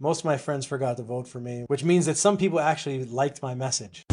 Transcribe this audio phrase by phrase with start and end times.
[0.00, 3.04] Most of my friends forgot to vote for me, which means that some people actually
[3.04, 4.04] liked my message.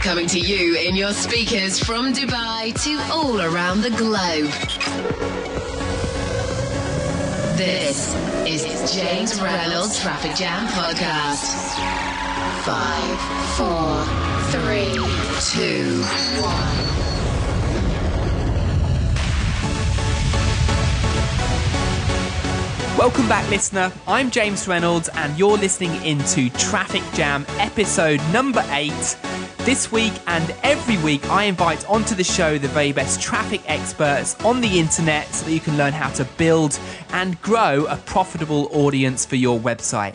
[0.00, 4.52] Coming to you in your speakers from Dubai to all around the globe.
[7.56, 8.14] This
[8.46, 11.54] is James Reynolds Traffic Jam Podcast.
[12.66, 13.18] Five,
[13.56, 14.04] four,
[14.52, 14.92] three,
[15.54, 16.02] two,
[16.42, 16.83] one.
[22.96, 23.92] Welcome back, listener.
[24.06, 29.16] I'm James Reynolds, and you're listening into Traffic Jam episode number eight.
[29.58, 34.42] This week and every week, I invite onto the show the very best traffic experts
[34.44, 36.78] on the internet so that you can learn how to build
[37.10, 40.14] and grow a profitable audience for your website.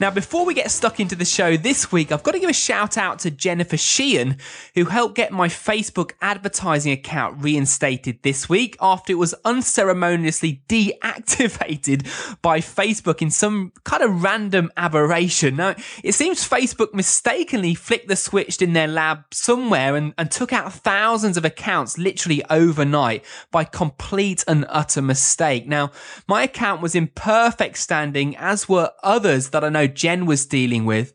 [0.00, 2.54] Now, before we get stuck into the show this week, I've got to give a
[2.54, 4.36] shout out to Jennifer Sheehan,
[4.74, 12.06] who helped get my Facebook advertising account reinstated this week after it was unceremoniously deactivated
[12.42, 15.56] by Facebook in some kind of random aberration.
[15.56, 20.52] Now, it seems Facebook mistakenly flicked the switch in their lab somewhere and, and took
[20.52, 25.66] out thousands of accounts literally overnight by complete and utter mistake.
[25.66, 25.90] Now,
[26.26, 30.84] my account was in perfect standing, as were others that I know Jen was dealing
[30.84, 31.12] with.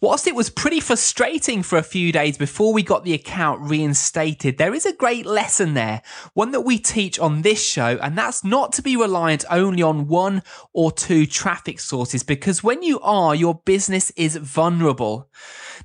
[0.00, 4.58] Whilst it was pretty frustrating for a few days before we got the account reinstated,
[4.58, 6.02] there is a great lesson there,
[6.34, 10.08] one that we teach on this show, and that's not to be reliant only on
[10.08, 10.42] one
[10.74, 15.30] or two traffic sources because when you are, your business is vulnerable.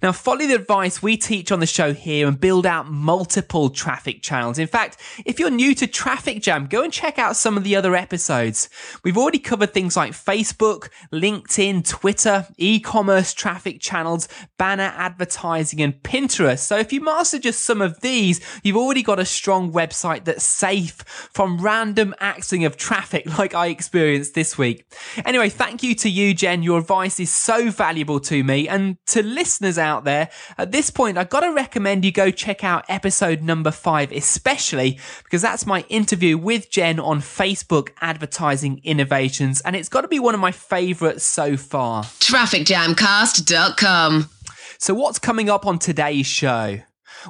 [0.02, 4.22] Now, follow the advice we teach on the show here and build out multiple traffic
[4.22, 4.60] channels.
[4.60, 7.76] In fact, if you're new to Traffic Jam, go and check out some of the
[7.76, 8.70] other episodes.
[9.04, 16.60] We've already covered things like Facebook, LinkedIn, Twitter, e-commerce traffic channels, banner advertising, and Pinterest.
[16.60, 20.44] So if you master just some of these, you've already got a strong website that's
[20.44, 21.04] safe
[21.34, 24.86] from random axing of traffic like I experienced this week.
[25.26, 26.64] Anyway, thank you to you, Jen.
[26.64, 30.30] Your advice is so valuable to me and to listeners out there.
[30.58, 35.00] At this point, I've got to recommend you go check out episode number five, especially
[35.24, 39.60] because that's my interview with Jen on Facebook advertising innovations.
[39.62, 42.04] And it's got to be one of my favorites so far.
[42.04, 44.30] TrafficJamcast.com.
[44.78, 46.80] So, what's coming up on today's show?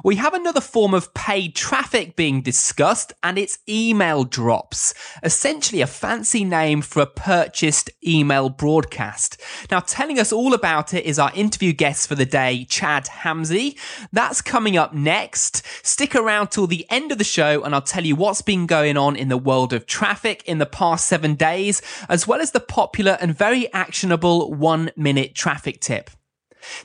[0.04, 5.86] We have another form of paid traffic being discussed, and it's email drops, essentially a
[5.86, 9.40] fancy name for a purchased email broadcast.
[9.70, 13.78] Now, telling us all about it is our interview guest for the day, Chad Hamzeh.
[14.12, 15.62] That's coming up next.
[15.86, 18.96] Stick around till the end of the show, and I'll tell you what's been going
[18.96, 22.60] on in the world of traffic in the past seven days, as well as the
[22.60, 26.10] popular and very actionable one minute traffic tip.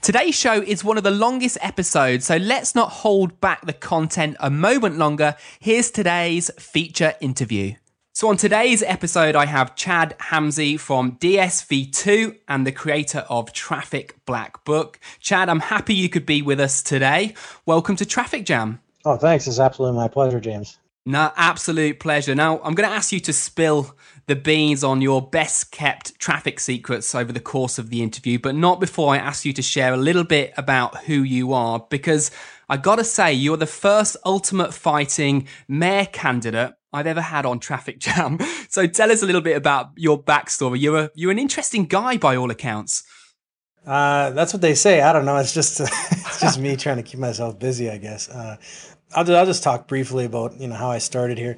[0.01, 4.37] Today's show is one of the longest episodes, so let's not hold back the content
[4.39, 5.35] a moment longer.
[5.59, 7.73] Here's today's feature interview.
[8.13, 14.15] So, on today's episode, I have Chad Hamzeh from DSV2 and the creator of Traffic
[14.25, 14.99] Black Book.
[15.19, 17.35] Chad, I'm happy you could be with us today.
[17.67, 18.79] Welcome to Traffic Jam.
[19.05, 19.45] Oh, thanks.
[19.47, 20.79] It's absolutely my pleasure, James.
[21.05, 22.33] No, absolute pleasure.
[22.33, 23.95] Now, I'm going to ask you to spill
[24.27, 28.55] the beans on your best kept traffic secrets over the course of the interview, but
[28.55, 32.29] not before I ask you to share a little bit about who you are, because
[32.69, 37.99] I gotta say, you're the first ultimate fighting mayor candidate I've ever had on Traffic
[37.99, 38.37] Jam.
[38.69, 40.81] So tell us a little bit about your backstory.
[40.81, 43.03] You're a, you're an interesting guy by all accounts.
[43.85, 44.99] Uh, that's what they say.
[44.99, 45.37] I don't know.
[45.37, 48.27] It's just it's just me trying to keep myself busy, I guess.
[48.27, 48.57] Uh,
[49.15, 51.55] I'll I'll just talk briefly about you know how I started here.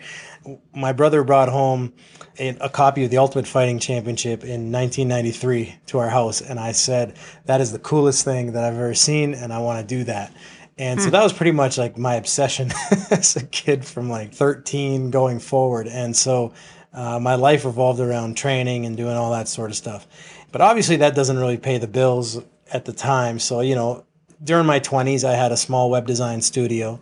[0.74, 1.94] My brother brought home
[2.40, 6.72] a, a, copy of the Ultimate Fighting Championship in 1993 to our house, and I
[6.72, 10.04] said that is the coolest thing that I've ever seen, and I want to do
[10.06, 10.34] that.
[10.78, 11.04] And hmm.
[11.04, 12.72] so that was pretty much like my obsession
[13.12, 15.88] as a kid from like 13 going forward.
[15.88, 16.54] And so
[16.94, 20.08] uh, my life revolved around training and doing all that sort of stuff.
[20.52, 23.40] But obviously, that doesn't really pay the bills at the time.
[23.40, 24.06] So, you know,
[24.44, 27.00] during my 20s, I had a small web design studio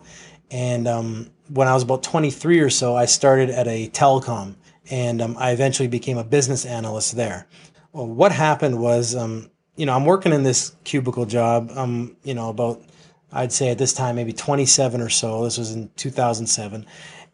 [0.50, 4.56] and um, when I was about 23 or so, I started at a telecom
[4.90, 7.46] and um, I eventually became a business analyst there.
[7.92, 11.70] Well, what happened was, um, you know, I'm working in this cubicle job.
[11.74, 12.82] I'm, you know, about,
[13.32, 15.44] I'd say at this time, maybe 27 or so.
[15.44, 16.86] This was in 2007.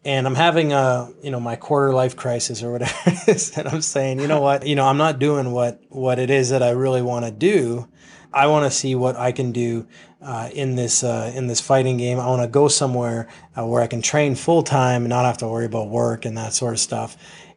[0.03, 3.57] And I'm having a, you know, my quarter life crisis or whatever it is.
[3.57, 6.49] And I'm saying, you know what, you know, I'm not doing what, what it is
[6.49, 7.87] that I really want to do.
[8.31, 9.87] I want to see what I can do
[10.25, 12.19] uh, in this uh, in this fighting game.
[12.19, 15.37] I want to go somewhere uh, where I can train full time and not have
[15.37, 17.15] to worry about work and that sort of stuff.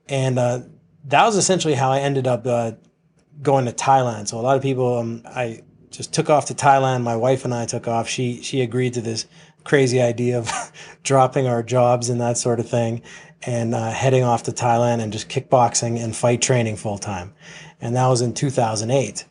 [0.09, 0.61] And uh,
[1.06, 2.73] that was essentially how I ended up uh,
[3.43, 4.29] going to Thailand.
[4.29, 7.03] So a lot of people, um, I just took off to Thailand.
[7.03, 8.09] My wife and I took off.
[8.09, 9.26] She she agreed to this
[9.65, 10.50] crazy idea of
[11.03, 13.03] dropping our jobs and that sort of thing.
[13.43, 17.32] and uh, heading off to Thailand and just kickboxing and fight training full time.
[17.81, 19.25] And that was in 2008.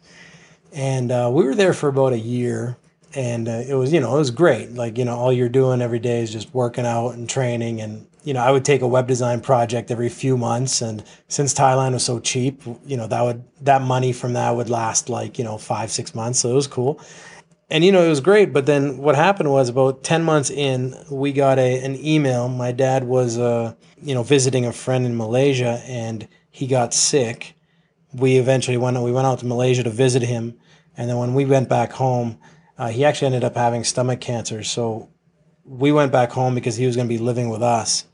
[0.71, 2.77] And uh, we were there for about a year.
[3.17, 4.73] And uh, it was, you know, it was great.
[4.73, 7.81] Like, you know, all you're doing every day is just working out and training.
[7.81, 10.81] And, you know, I would take a web design project every few months.
[10.83, 14.69] And since Thailand was so cheap, you know, that would, that money from that would
[14.69, 16.37] last like, you know, five, six months.
[16.39, 17.01] So it was cool
[17.69, 20.95] and you know it was great but then what happened was about 10 months in
[21.11, 25.17] we got a, an email my dad was uh, you know visiting a friend in
[25.17, 27.55] malaysia and he got sick
[28.13, 30.57] we eventually went we went out to malaysia to visit him
[30.95, 32.37] and then when we went back home
[32.77, 35.09] uh, he actually ended up having stomach cancer so
[35.63, 38.05] we went back home because he was going to be living with us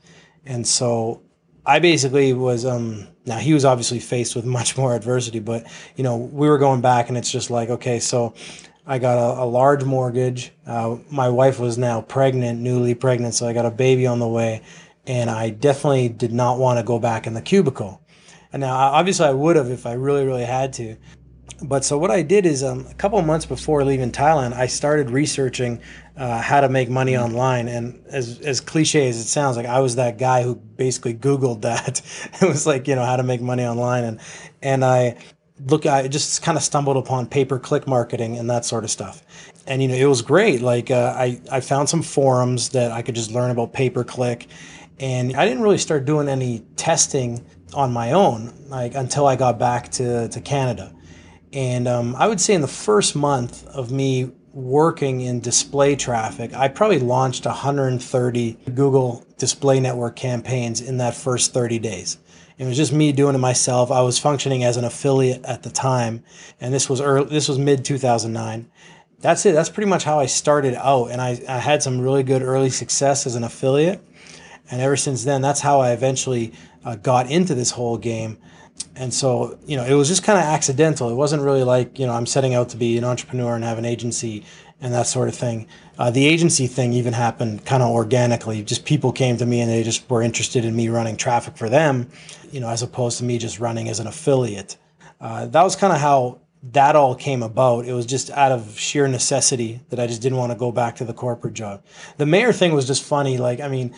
[0.44, 1.22] and so
[1.64, 5.66] i basically was um now he was obviously faced with much more adversity but
[5.96, 8.34] you know we were going back and it's just like okay so
[8.86, 10.52] I got a, a large mortgage.
[10.66, 14.28] Uh, my wife was now pregnant, newly pregnant, so I got a baby on the
[14.28, 14.62] way.
[15.06, 18.02] And I definitely did not want to go back in the cubicle.
[18.52, 20.96] And now, obviously, I would have if I really, really had to.
[21.62, 24.66] But so what I did is um, a couple of months before leaving Thailand, I
[24.66, 25.80] started researching
[26.16, 27.68] uh, how to make money online.
[27.68, 31.62] And as as cliche as it sounds, like I was that guy who basically Googled
[31.62, 32.02] that.
[32.42, 34.20] it was like you know how to make money online, and
[34.62, 35.16] and I
[35.66, 38.90] look I just kind of stumbled upon pay per click marketing and that sort of
[38.90, 39.22] stuff.
[39.66, 40.60] And you know, it was great.
[40.60, 44.04] Like uh, I I found some forums that I could just learn about pay per
[44.04, 44.48] click,
[44.98, 49.58] and I didn't really start doing any testing on my own like until I got
[49.58, 50.92] back to to Canada.
[51.54, 56.52] And um, I would say in the first month of me working in display traffic,
[56.52, 62.18] I probably launched 130 Google Display Network campaigns in that first 30 days.
[62.58, 63.90] It was just me doing it myself.
[63.90, 66.22] I was functioning as an affiliate at the time,
[66.60, 68.70] and this was early, this was mid 2009.
[69.20, 69.52] That's it.
[69.52, 72.70] That's pretty much how I started out, and I, I had some really good early
[72.70, 74.00] success as an affiliate.
[74.70, 76.52] And ever since then, that's how I eventually
[76.84, 78.38] uh, got into this whole game.
[78.96, 81.10] And so, you know, it was just kind of accidental.
[81.10, 83.78] It wasn't really like, you know, I'm setting out to be an entrepreneur and have
[83.78, 84.44] an agency
[84.80, 85.66] and that sort of thing.
[85.98, 88.62] Uh, the agency thing even happened kind of organically.
[88.62, 91.68] Just people came to me and they just were interested in me running traffic for
[91.68, 92.08] them,
[92.52, 94.76] you know, as opposed to me just running as an affiliate.
[95.20, 96.40] Uh, that was kind of how
[96.72, 97.84] that all came about.
[97.84, 100.96] It was just out of sheer necessity that I just didn't want to go back
[100.96, 101.82] to the corporate job.
[102.16, 103.36] The mayor thing was just funny.
[103.38, 103.94] Like, I mean,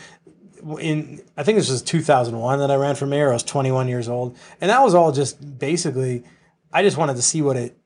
[0.81, 3.31] in I think this was 2001 that I ran for mayor.
[3.31, 6.25] I was 21 years old, and that was all just basically.
[6.73, 7.77] I just wanted to see what it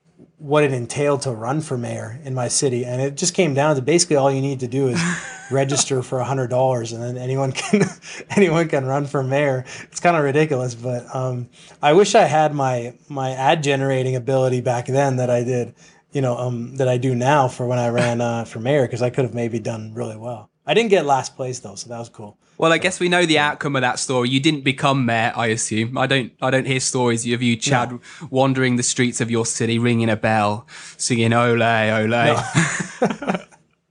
[0.40, 3.76] what it entailed to run for mayor in my city, and it just came down
[3.76, 5.00] to basically all you need to do is
[5.50, 7.82] register for a hundred dollars, and then anyone can
[8.30, 9.64] anyone can run for mayor.
[9.84, 11.48] It's kind of ridiculous, but um,
[11.82, 15.74] I wish I had my my ad generating ability back then that I did,
[16.12, 19.02] you know, um, that I do now for when I ran uh, for mayor because
[19.02, 20.50] I could have maybe done really well.
[20.66, 22.38] I didn't get last place though, so that was cool.
[22.60, 24.28] Well, I guess we know the outcome of that story.
[24.28, 25.96] You didn't become mayor, I assume.
[25.96, 26.30] I don't.
[26.42, 28.00] I don't hear stories of you, Chad, no.
[28.28, 30.66] wandering the streets of your city, ringing a bell,
[30.98, 33.36] singing "Ole, Ole." No,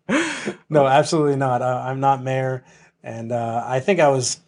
[0.69, 1.63] no absolutely not.
[1.63, 2.63] Uh, I'm not mayor,
[3.01, 4.39] and uh, I think I was.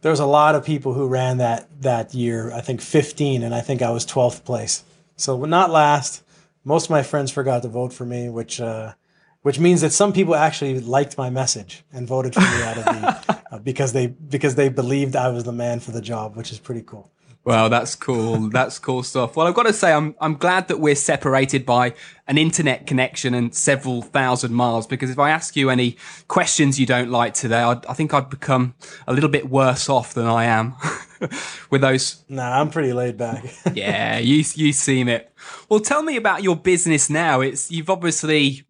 [0.00, 2.52] There was a lot of people who ran that that year.
[2.52, 4.82] I think 15, and I think I was 12th place.
[5.14, 6.24] So not last.
[6.64, 8.94] Most of my friends forgot to vote for me, which uh,
[9.42, 12.84] which means that some people actually liked my message and voted for me out of
[12.84, 16.52] the uh, because they because they believed I was the man for the job, which
[16.52, 17.10] is pretty cool.
[17.42, 18.48] Well, that's cool.
[18.50, 19.34] That's cool stuff.
[19.34, 21.94] Well, I've got to say, I'm I'm glad that we're separated by
[22.28, 24.86] an internet connection and several thousand miles.
[24.86, 25.96] Because if I ask you any
[26.28, 28.74] questions you don't like today, I'd, I think I'd become
[29.06, 30.74] a little bit worse off than I am
[31.70, 32.22] with those.
[32.28, 33.44] Nah, I'm pretty laid back.
[33.72, 35.32] yeah, you you seem it.
[35.70, 37.40] Well, tell me about your business now.
[37.40, 38.66] It's you've obviously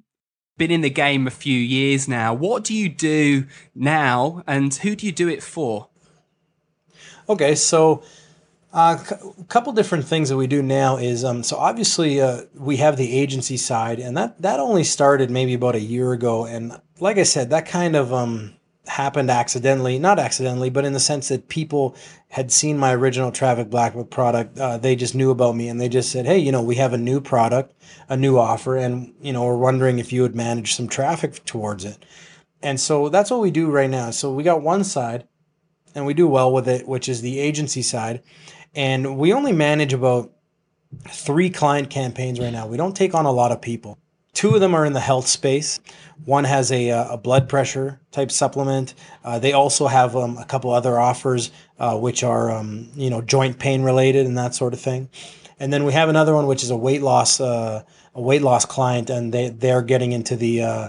[0.60, 2.34] been in the game a few years now.
[2.34, 5.88] What do you do now, and who do you do it for?
[7.30, 8.02] Okay, so
[8.74, 9.04] a uh,
[9.48, 13.18] couple different things that we do now is um, so obviously uh, we have the
[13.18, 16.44] agency side, and that that only started maybe about a year ago.
[16.44, 18.52] And like I said, that kind of um,
[18.86, 21.94] happened accidentally, not accidentally, but in the sense that people
[22.28, 24.58] had seen my original Traffic Black Book product.
[24.58, 26.92] Uh, they just knew about me and they just said, hey, you know, we have
[26.92, 27.74] a new product,
[28.08, 31.84] a new offer, and, you know, we're wondering if you would manage some traffic towards
[31.84, 32.04] it.
[32.62, 34.10] And so that's what we do right now.
[34.10, 35.26] So we got one side
[35.94, 38.22] and we do well with it, which is the agency side.
[38.74, 40.30] And we only manage about
[41.08, 42.66] three client campaigns right now.
[42.66, 43.98] We don't take on a lot of people.
[44.32, 45.80] Two of them are in the health space.
[46.24, 48.94] One has a, uh, a blood pressure type supplement.
[49.24, 53.22] Uh, they also have um, a couple other offers, uh, which are um, you know
[53.22, 55.08] joint pain related and that sort of thing.
[55.58, 57.82] And then we have another one, which is a weight loss uh,
[58.14, 60.88] a weight loss client, and they they're getting into the uh,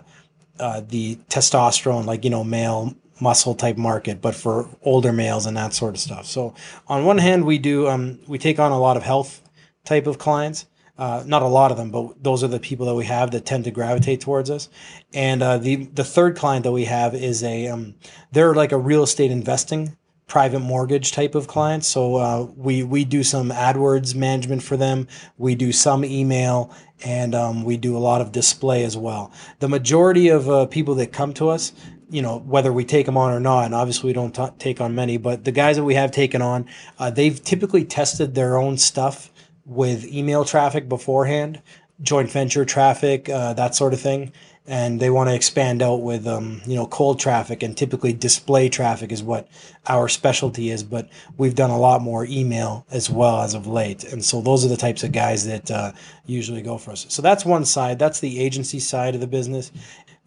[0.60, 5.55] uh, the testosterone, like you know male muscle type market, but for older males and
[5.55, 6.25] that sort of stuff.
[6.25, 6.55] So
[6.88, 9.41] on one hand, we do um, we take on a lot of health
[9.86, 10.65] type of clients.
[10.98, 13.45] Uh, not a lot of them, but those are the people that we have that
[13.45, 14.69] tend to gravitate towards us.
[15.13, 17.95] And uh, the the third client that we have is a um,
[18.31, 19.98] they're like a real estate investing
[20.31, 21.88] private mortgage type of clients.
[21.88, 25.10] So uh, we we do some AdWords management for them.
[25.38, 29.33] We do some email, and um, we do a lot of display as well.
[29.60, 31.74] The majority of uh, people that come to us,
[32.10, 34.79] you know, whether we take them on or not, and obviously we don't t- take
[34.79, 36.65] on many, but the guys that we have taken on,
[36.98, 39.31] uh, they've typically tested their own stuff
[39.65, 41.62] with email traffic beforehand,
[42.01, 44.32] joint venture traffic, uh, that sort of thing.
[44.68, 48.70] And they want to expand out with, um, you know, cold traffic and typically display
[48.70, 49.48] traffic is what
[49.88, 50.84] our specialty is.
[50.84, 54.03] But we've done a lot more email as well as of late.
[54.03, 55.91] And so those are the types of guys that uh,
[56.25, 57.08] usually go for us.
[57.10, 57.98] So that's one side.
[57.98, 59.72] That's the agency side of the business.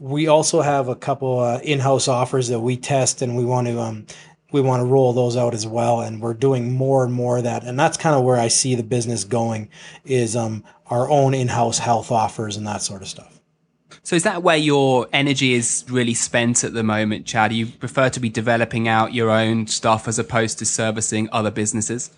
[0.00, 3.80] We also have a couple uh, in-house offers that we test and we want to
[3.80, 4.06] um,
[4.54, 7.42] we want to roll those out as well and we're doing more and more of
[7.42, 7.64] that.
[7.64, 9.68] And that's kind of where i see the business going
[10.04, 13.40] is um, our own in-house health offers and that sort of stuff.
[14.04, 17.52] So is that where your energy is really spent at the moment chad?
[17.52, 22.12] You prefer to be developing out your own stuff as opposed to servicing other businesses?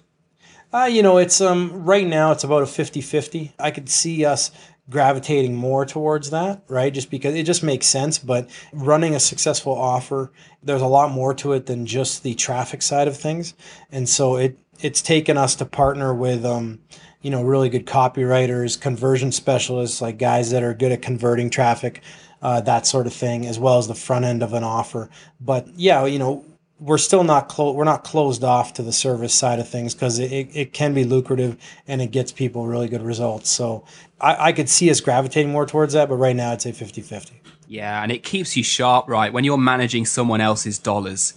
[0.74, 4.50] Uh, you know it's um right now it's about a 50-50 i could see us
[4.88, 6.92] gravitating more towards that, right?
[6.92, 8.18] Just because it just makes sense.
[8.18, 10.30] But running a successful offer,
[10.62, 13.54] there's a lot more to it than just the traffic side of things.
[13.90, 16.80] And so it it's taken us to partner with um,
[17.26, 22.00] you know, really good copywriters, conversion specialists, like guys that are good at converting traffic,
[22.40, 25.10] uh, that sort of thing, as well as the front end of an offer.
[25.40, 26.44] But yeah, you know,
[26.78, 30.18] we're still not close we're not closed off to the service side of things because
[30.18, 31.56] it, it can be lucrative
[31.88, 33.48] and it gets people really good results.
[33.48, 33.84] So
[34.20, 37.32] I, I could see us gravitating more towards that but right now i'd say 50-50
[37.66, 39.32] yeah and it keeps you sharp right?
[39.32, 41.34] When you're managing someone else's dollars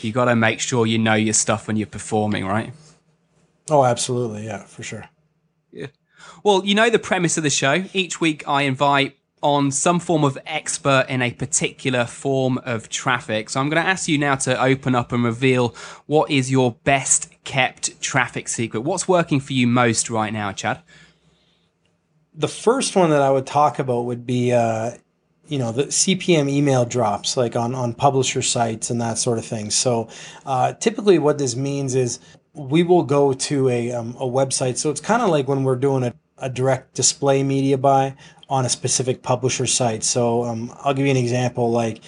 [0.00, 2.72] you got to make sure you know your stuff when you're performing right?
[3.68, 4.46] Oh absolutely.
[4.46, 5.08] Yeah for sure.
[5.70, 5.88] Yeah.
[6.42, 7.84] Well you know the premise of the show?
[7.92, 13.50] Each week i invite on some form of expert in a particular form of traffic.
[13.50, 15.74] So I'm going to ask you now to open up and reveal
[16.06, 18.80] what is your best kept traffic secret.
[18.80, 20.80] What's working for you most right now, Chad?
[22.34, 24.92] The first one that I would talk about would be, uh,
[25.48, 29.44] you know, the CPM email drops, like on on publisher sites and that sort of
[29.44, 29.70] thing.
[29.70, 30.08] So
[30.46, 32.20] uh, typically, what this means is
[32.52, 34.76] we will go to a um, a website.
[34.76, 38.14] So it's kind of like when we're doing a a direct display media buy
[38.48, 40.04] on a specific publisher site.
[40.04, 42.00] So um, I'll give you an example like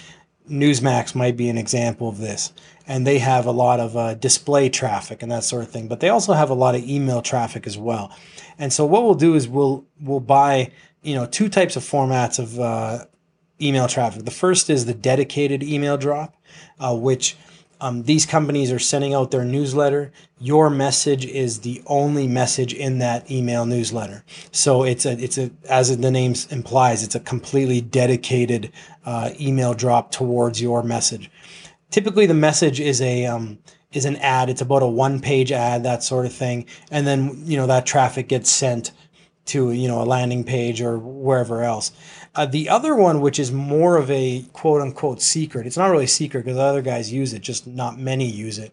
[0.49, 2.52] Newsmax might be an example of this.
[2.87, 6.00] And they have a lot of uh, display traffic and that sort of thing, but
[6.00, 8.12] they also have a lot of email traffic as well.
[8.59, 12.38] And so what we'll do is we'll we'll buy you know two types of formats
[12.38, 13.04] of uh,
[13.61, 14.25] email traffic.
[14.25, 16.37] The first is the dedicated email drop,
[16.80, 17.37] uh, which
[17.80, 20.12] um, these companies are sending out their newsletter.
[20.38, 24.22] Your message is the only message in that email newsletter.
[24.52, 28.72] So it's a it's a as the name implies, it's a completely dedicated
[29.06, 31.30] uh, email drop towards your message.
[31.90, 33.58] Typically, the message is a um,
[33.92, 34.50] is an ad.
[34.50, 37.87] It's about a one page ad, that sort of thing, and then you know that
[37.87, 38.92] traffic gets sent
[39.46, 41.92] to you know a landing page or wherever else.
[42.34, 46.06] Uh, the other one, which is more of a quote unquote secret, it's not really
[46.06, 48.72] secret because other guys use it, just not many use it.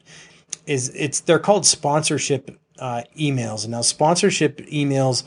[0.65, 3.63] Is it's they're called sponsorship uh, emails.
[3.63, 5.23] And now sponsorship emails,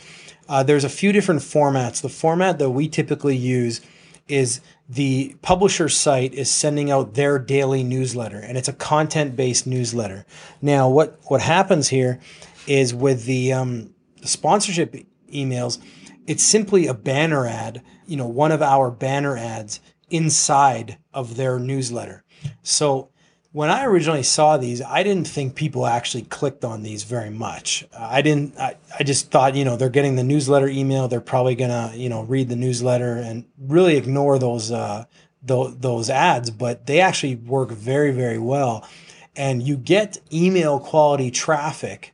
[0.49, 2.01] uh, there's a few different formats.
[2.01, 3.81] The format that we typically use
[4.29, 9.67] is the publisher site is sending out their daily newsletter and it's a content based
[9.67, 10.25] newsletter.
[10.63, 12.21] Now, what, what happens here
[12.67, 14.95] is with the, um, the sponsorship
[15.33, 15.79] emails,
[16.27, 21.59] it's simply a banner ad, you know, one of our banner ads inside of their
[21.59, 22.25] newsletter.
[22.63, 23.11] So
[23.53, 27.85] when I originally saw these, I didn't think people actually clicked on these very much.
[27.97, 31.09] I didn't, I, I just thought, you know, they're getting the newsletter email.
[31.09, 35.05] They're probably going to, you know, read the newsletter and really ignore those, uh,
[35.47, 38.89] th- those ads, but they actually work very, very well.
[39.37, 42.13] And you get email quality traffic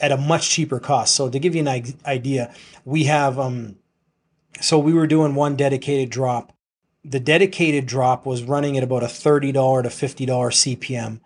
[0.00, 1.14] at a much cheaper cost.
[1.14, 3.76] So to give you an idea, we have um,
[4.60, 6.52] so we were doing one dedicated drop.
[7.04, 11.20] The dedicated drop was running at about a $30 to $50 CPM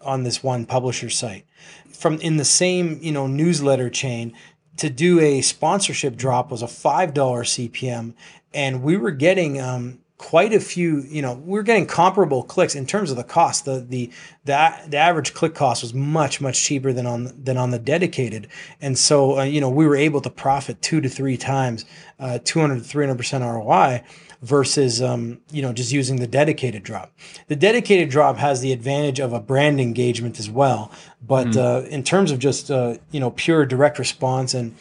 [0.00, 1.46] on this one publisher site.
[1.92, 4.34] From in the same, you know, newsletter chain,
[4.76, 8.14] to do a sponsorship drop was a $5 CPM
[8.54, 12.76] and we were getting um, quite a few, you know, we are getting comparable clicks
[12.76, 13.64] in terms of the cost.
[13.64, 14.08] The the
[14.44, 18.46] the, the average click cost was much much cheaper than on than on the dedicated,
[18.80, 21.84] and so uh, you know we were able to profit two to three times,
[22.20, 24.04] uh, 200 to 300 percent ROI
[24.42, 27.10] versus um, you know just using the dedicated drop.
[27.48, 31.56] The dedicated drop has the advantage of a brand engagement as well, but mm.
[31.56, 34.76] uh, in terms of just uh, you know pure direct response and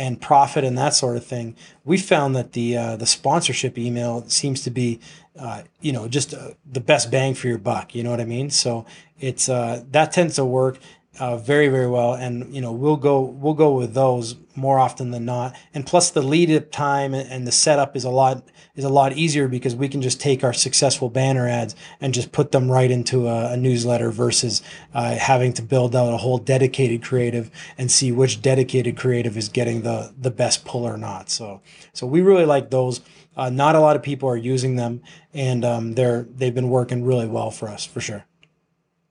[0.00, 1.54] and profit and that sort of thing,
[1.84, 4.98] we found that the uh, the sponsorship email seems to be
[5.38, 7.94] uh, you know just uh, the best bang for your buck.
[7.94, 8.48] You know what I mean?
[8.48, 8.86] So
[9.20, 10.78] it's uh, that tends to work
[11.18, 15.10] uh, very very well and you know we'll go we'll go with those more often
[15.10, 18.42] than not and plus the lead up time and the setup is a lot
[18.74, 22.32] is a lot easier because we can just take our successful banner ads and just
[22.32, 24.62] put them right into a, a newsletter versus
[24.94, 29.48] uh, having to build out a whole dedicated creative and see which dedicated creative is
[29.48, 31.30] getting the the best pull or not.
[31.30, 31.60] So
[31.92, 33.00] so we really like those.
[33.36, 35.00] Uh, not a lot of people are using them
[35.32, 38.24] and um, they're they've been working really well for us for sure.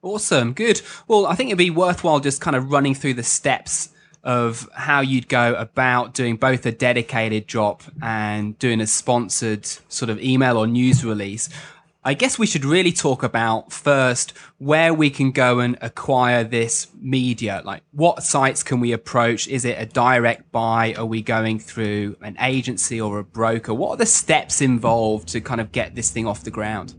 [0.01, 0.81] Awesome, good.
[1.07, 3.89] Well, I think it'd be worthwhile just kind of running through the steps
[4.29, 10.07] of how you'd go about doing both a dedicated drop and doing a sponsored sort
[10.11, 11.49] of email or news release.
[12.03, 16.89] I guess we should really talk about first where we can go and acquire this
[17.01, 17.63] media.
[17.65, 19.47] Like, what sites can we approach?
[19.47, 20.93] Is it a direct buy?
[20.93, 23.73] Are we going through an agency or a broker?
[23.73, 26.93] What are the steps involved to kind of get this thing off the ground?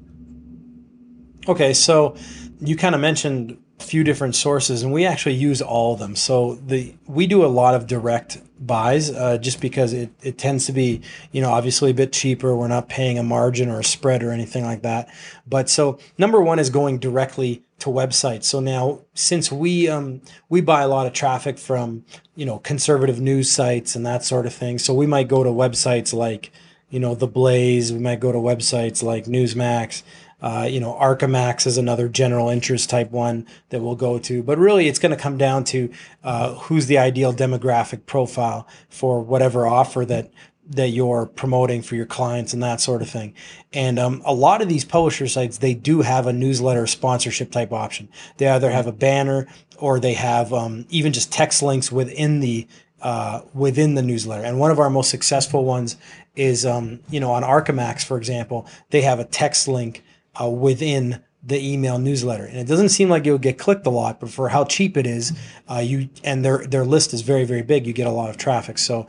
[1.46, 2.16] Okay, so
[2.58, 6.14] you kind of mentioned few different sources, and we actually use all of them.
[6.16, 10.66] So the we do a lot of direct buys uh, just because it, it tends
[10.66, 11.00] to be
[11.32, 12.54] you know obviously a bit cheaper.
[12.54, 15.08] We're not paying a margin or a spread or anything like that.
[15.46, 18.44] But so number one is going directly to websites.
[18.44, 22.04] So now since we um, we buy a lot of traffic from
[22.36, 25.50] you know conservative news sites and that sort of thing, so we might go to
[25.50, 26.52] websites like
[26.90, 27.92] you know the Blaze.
[27.92, 30.02] We might go to websites like Newsmax.
[30.42, 34.42] Uh, you know, ArcaMax is another general interest type one that we'll go to.
[34.42, 35.90] But really, it's going to come down to
[36.24, 40.30] uh, who's the ideal demographic profile for whatever offer that
[40.70, 43.34] that you're promoting for your clients and that sort of thing.
[43.72, 47.72] And um, a lot of these publisher sites, they do have a newsletter sponsorship type
[47.72, 48.08] option.
[48.36, 52.68] They either have a banner or they have um, even just text links within the
[53.02, 54.44] uh, within the newsletter.
[54.44, 55.96] And one of our most successful ones
[56.36, 60.04] is, um, you know, on ArcaMax, for example, they have a text link
[60.40, 62.44] uh, within the email newsletter.
[62.44, 65.06] And it doesn't seem like would get clicked a lot, but for how cheap it
[65.06, 65.32] is,
[65.70, 67.86] uh, you and their their list is very very big.
[67.86, 68.78] You get a lot of traffic.
[68.78, 69.06] So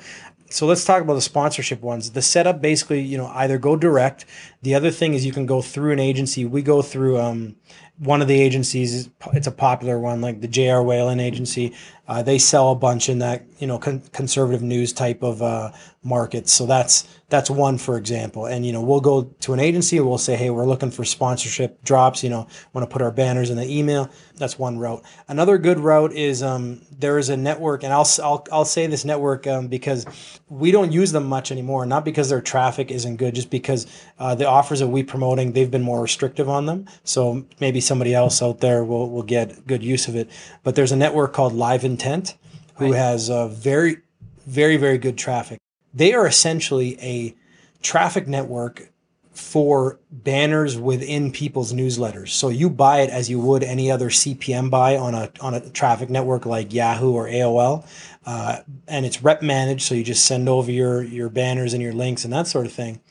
[0.52, 2.12] so let's talk about the sponsorship ones.
[2.12, 4.26] The setup basically, you know, either go direct.
[4.62, 6.44] The other thing is you can go through an agency.
[6.46, 7.56] We go through um,
[8.00, 9.10] one of the agencies.
[9.34, 10.84] It's a popular one, like the J.R.
[10.84, 11.74] Whalen agency.
[12.12, 15.72] Uh, they sell a bunch in that you know con- conservative news type of uh,
[16.04, 16.50] market.
[16.50, 18.46] So that's that's one, for example.
[18.46, 21.06] And, you know, we'll go to an agency and we'll say, hey, we're looking for
[21.06, 24.10] sponsorship drops, you know, want to put our banners in the email.
[24.36, 25.02] That's one route.
[25.30, 29.06] Another good route is um, there is a network, and I'll, I'll, I'll say this
[29.06, 30.06] network um, because
[30.50, 33.88] we don't use them much anymore, not because their traffic isn't good, just because
[34.20, 36.86] uh, the offers that we promoting, they've been more restrictive on them.
[37.06, 40.30] So maybe somebody else out there will, will get good use of it.
[40.64, 42.38] But there's a network called Live Intent
[42.76, 42.96] who right.
[42.96, 43.98] has a very,
[44.46, 45.60] very, very good traffic
[45.94, 47.36] they are essentially a
[47.82, 48.90] traffic network
[49.32, 52.30] for banners within people's newsletters.
[52.30, 55.70] So you buy it as you would any other CPM buy on a on a
[55.70, 57.88] traffic network like Yahoo or AOL,
[58.26, 59.84] uh, and it's rep managed.
[59.84, 62.74] So you just send over your your banners and your links and that sort of
[62.74, 63.02] thing,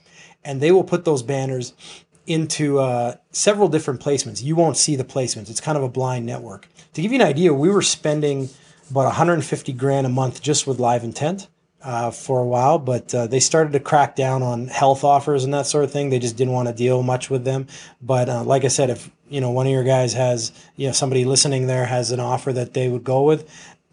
[0.45, 1.73] and they will put those banners
[2.27, 4.43] into uh, several different placements.
[4.43, 5.51] You won't see the placements.
[5.51, 6.69] It's kind of a blind network.
[6.93, 8.51] To give you an idea, we were spending
[8.91, 11.49] about 150 grand a month just with Live Intent
[11.83, 15.55] uh, for a while, but uh, they started to crack down on health offers and
[15.55, 16.11] that sort of thing.
[16.11, 17.67] They just didn't want to deal much with them.
[18.03, 20.93] But uh, like I said, if you know one of your guys has you know
[20.93, 23.49] somebody listening there has an offer that they would go with,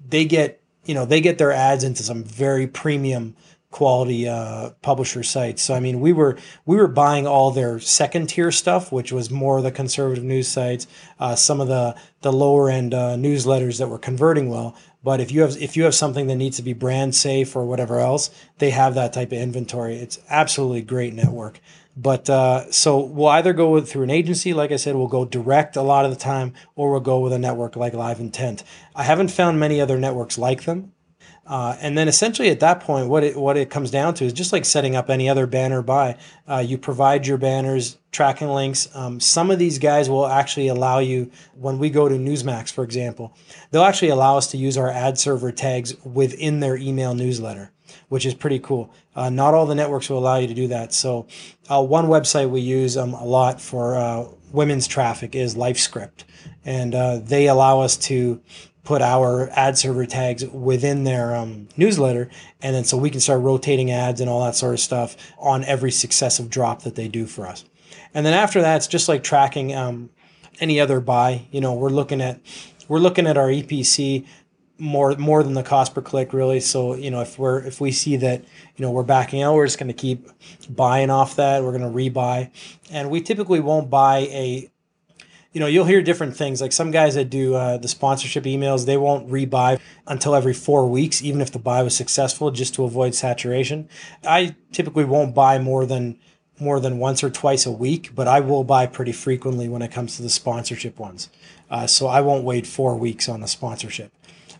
[0.05, 3.35] they get you know they get their ads into some very premium
[3.71, 5.61] quality uh, publisher sites.
[5.61, 9.29] So I mean, we were we were buying all their second tier stuff, which was
[9.29, 10.87] more the conservative news sites,
[11.19, 14.75] uh, some of the the lower end uh, newsletters that were converting well.
[15.03, 17.65] But if you have if you have something that needs to be brand safe or
[17.65, 19.97] whatever else, they have that type of inventory.
[19.97, 21.59] It's absolutely great network.
[21.95, 25.25] But uh, so we'll either go with, through an agency, like I said, we'll go
[25.25, 28.63] direct a lot of the time, or we'll go with a network like Live Intent.
[28.95, 30.93] I haven't found many other networks like them.
[31.47, 34.33] Uh, and then essentially at that point, what it what it comes down to is
[34.33, 36.17] just like setting up any other banner buy.
[36.47, 38.89] Uh, you provide your banners, tracking links.
[38.93, 42.83] Um, some of these guys will actually allow you when we go to Newsmax, for
[42.83, 43.35] example,
[43.71, 47.71] they'll actually allow us to use our ad server tags within their email newsletter,
[48.09, 48.93] which is pretty cool.
[49.15, 50.93] Uh, not all the networks will allow you to do that.
[50.93, 51.27] So
[51.69, 56.23] uh, one website we use um, a lot for uh, women's traffic is LifeScript,
[56.65, 58.41] and uh, they allow us to
[58.87, 62.29] put our ad server tags within their um, newsletter,
[62.61, 65.61] and then so we can start rotating ads and all that sort of stuff on
[65.65, 67.65] every successive drop that they do for us.
[68.13, 70.09] And then after that, it's just like tracking um,
[70.61, 71.47] any other buy.
[71.51, 72.39] You know, we're looking at
[72.87, 74.25] we're looking at our EPC
[74.77, 77.91] more more than the cost per click really so you know if we're if we
[77.91, 78.39] see that
[78.75, 80.29] you know we're backing out we're just going to keep
[80.69, 82.47] buying off that we're going to rebuy
[82.91, 84.69] and we typically won't buy a
[85.57, 86.61] you know you'll hear different things.
[86.61, 90.87] Like some guys that do uh, the sponsorship emails they won't rebuy until every four
[90.87, 93.89] weeks even if the buy was successful just to avoid saturation.
[94.23, 96.19] I typically won't buy more than
[96.59, 99.91] more than once or twice a week but i will buy pretty frequently when it
[99.91, 101.29] comes to the sponsorship ones.
[101.71, 104.11] Uh, so i won't wait four weeks on the sponsorship.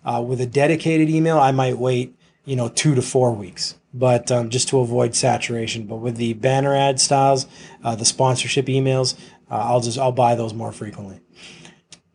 [0.03, 4.31] Uh, with a dedicated email, I might wait, you know, two to four weeks, but
[4.31, 5.85] um, just to avoid saturation.
[5.85, 7.45] But with the banner ad styles,
[7.83, 9.15] uh, the sponsorship emails,
[9.49, 11.19] uh, I'll just I'll buy those more frequently.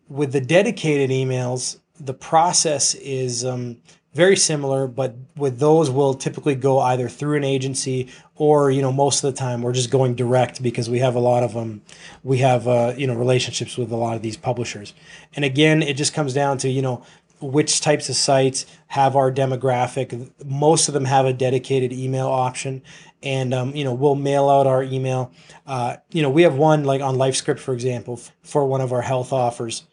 [0.08, 3.78] With the dedicated emails, the process is um,
[4.14, 8.92] very similar, but with those, we'll typically go either through an agency or, you know,
[8.92, 11.62] most of the time we're just going direct because we have a lot of them.
[11.62, 11.82] Um,
[12.22, 14.92] we have, uh, you know, relationships with a lot of these publishers.
[15.34, 17.04] And again, it just comes down to, you know,
[17.42, 20.30] which types of sites have our demographic.
[20.44, 22.82] Most of them have a dedicated email option,
[23.22, 25.32] and um, you know we'll mail out our email.
[25.66, 29.02] Uh, you know we have one like on LifeScript, for example, for one of our
[29.02, 29.84] health offers.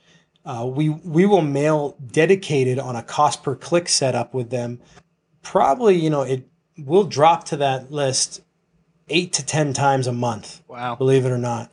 [0.45, 4.79] Uh, we we will mail dedicated on a cost per click setup with them.
[5.41, 8.41] Probably you know it will drop to that list
[9.09, 10.62] eight to ten times a month.
[10.67, 10.95] Wow!
[10.95, 11.71] Believe it or not.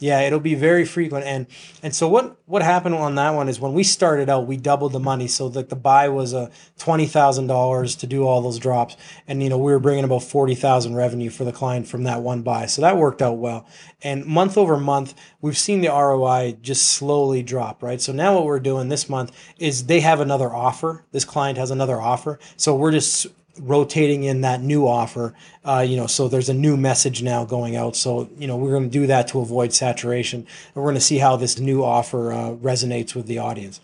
[0.00, 1.46] Yeah, it'll be very frequent, and
[1.82, 4.92] and so what what happened on that one is when we started out, we doubled
[4.92, 5.28] the money.
[5.28, 8.96] So like the buy was a twenty thousand dollars to do all those drops,
[9.28, 12.22] and you know we were bringing about forty thousand revenue for the client from that
[12.22, 12.64] one buy.
[12.64, 13.66] So that worked out well.
[14.02, 17.82] And month over month, we've seen the ROI just slowly drop.
[17.82, 18.00] Right.
[18.00, 21.04] So now what we're doing this month is they have another offer.
[21.12, 23.26] This client has another offer, so we're just
[23.60, 25.34] rotating in that new offer.
[25.64, 27.94] Uh, you know, so there's a new message now going out.
[27.96, 31.00] So you know, we're going to do that to avoid saturation, and we're going to
[31.00, 33.80] see how this new offer uh, resonates with the audience.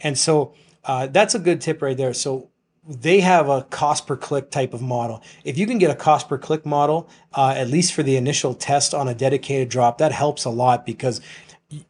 [0.00, 2.14] And so uh, that's a good tip right there.
[2.14, 2.50] So
[2.86, 5.22] they have a cost per click type of model.
[5.42, 8.54] If you can get a cost per click model, uh, at least for the initial
[8.54, 11.20] test on a dedicated drop, that helps a lot because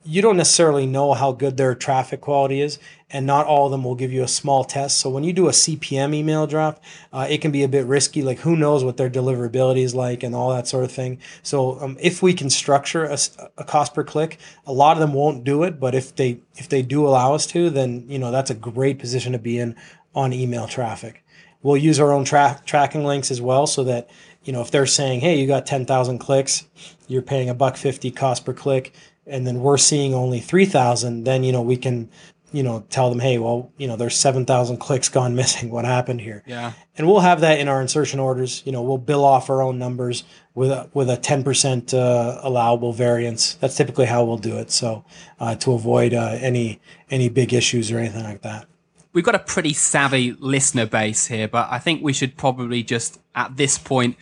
[0.05, 2.79] you don't necessarily know how good their traffic quality is,
[3.11, 4.99] and not all of them will give you a small test.
[4.99, 8.23] So when you do a CPM email drop, uh, it can be a bit risky.
[8.23, 11.19] Like who knows what their deliverability is like and all that sort of thing.
[11.43, 13.19] So um, if we can structure a,
[13.59, 16.69] a, cost per click, a lot of them won't do it, but if they if
[16.69, 19.77] they do allow us to, then you know that's a great position to be in
[20.15, 21.25] on email traffic.
[21.63, 24.11] We'll use our own tra- tracking links as well, so that
[24.45, 26.67] you know if they're saying, hey, you got ten thousand clicks,
[27.09, 28.93] you're paying a buck fifty cost per click
[29.27, 32.09] and then we're seeing only 3000 then you know we can
[32.55, 35.71] you know tell them hey well you know there's 7000 clicks gone missing.
[35.71, 36.43] What happened here?
[36.47, 36.73] Yeah.
[36.97, 38.63] And we'll have that in our insertion orders.
[38.65, 40.23] You know we'll bill off our own numbers
[40.55, 43.55] with a, with a 10% uh, allowable variance.
[43.55, 44.71] That's typically how we'll do it.
[44.71, 45.05] So
[45.41, 48.67] uh, to avoid uh, any any big issues or anything like that.
[49.13, 53.21] We've got a pretty savvy listener base here but i think we should probably just
[53.37, 54.17] at this point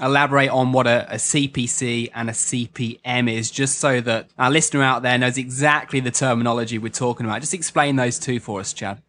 [0.00, 4.82] elaborate on what a, a, CPC and a CPM is, just so that our listener
[4.82, 7.40] out there knows exactly the terminology we're talking about.
[7.40, 9.02] Just explain those two for us, Chad.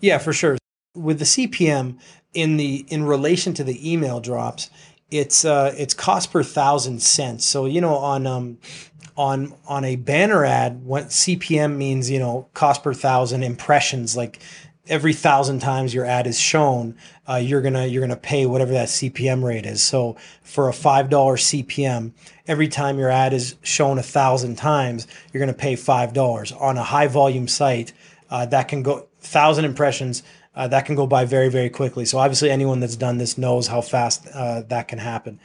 [0.00, 0.58] Yeah, for sure.
[0.94, 1.98] With the CPM
[2.34, 4.70] in the in relation to the email drops,
[5.10, 7.44] it's uh, it's cost per thousand cents.
[7.44, 8.58] So you know on um,
[9.18, 14.38] on on a banner ad, what CPM means, you know, cost per thousand impressions, like
[14.88, 16.96] every thousand times your ad is shown,
[17.28, 19.82] uh, you're gonna you're gonna pay whatever that CPM rate is.
[19.82, 22.12] So for a five dollar CPM,
[22.46, 26.52] every time your ad is shown a thousand times, you're gonna pay five dollars.
[26.52, 27.92] On a high volume site,
[28.30, 30.22] uh, that can go thousand impressions.
[30.54, 32.04] Uh, that can go by very very quickly.
[32.04, 35.38] So obviously, anyone that's done this knows how fast uh, that can happen.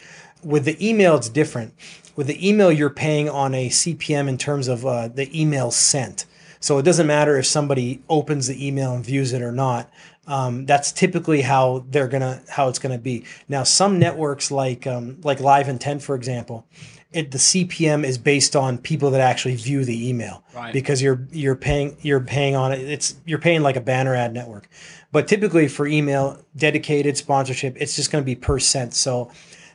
[0.43, 1.73] With the email, it's different.
[2.15, 6.25] With the email, you're paying on a CPM in terms of uh, the email sent.
[6.63, 9.91] So it doesn't matter if somebody opens the email and views it or not.
[10.28, 13.26] Um, that's typically how they're gonna how it's gonna be.
[13.49, 16.65] Now, some networks like um, like Live Intent, for example,
[17.12, 20.71] it, the CPM is based on people that actually view the email right.
[20.71, 22.80] because you're you're paying you're paying on it.
[22.80, 24.69] It's you're paying like a banner ad network,
[25.12, 28.93] but typically for email dedicated sponsorship, it's just going to be per cent.
[28.93, 29.30] So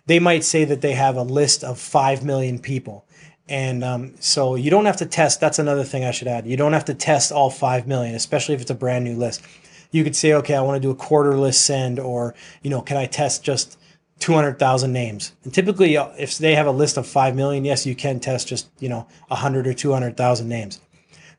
[0.07, 3.05] they might say that they have a list of five million people
[3.49, 5.41] and um, so you don't have to test.
[5.41, 6.47] That's another thing I should add.
[6.47, 9.43] You don't have to test all 5 million, especially if it's a brand new list.
[9.91, 12.83] You could say, okay, I want to do a quarter list send, or, you know,
[12.83, 13.79] can I test just
[14.21, 15.33] 200,000 names?
[15.45, 18.49] And typically, uh, if they have a list of 5 million, yes, you can test
[18.49, 20.81] just, you know, 100 or 200,000 names.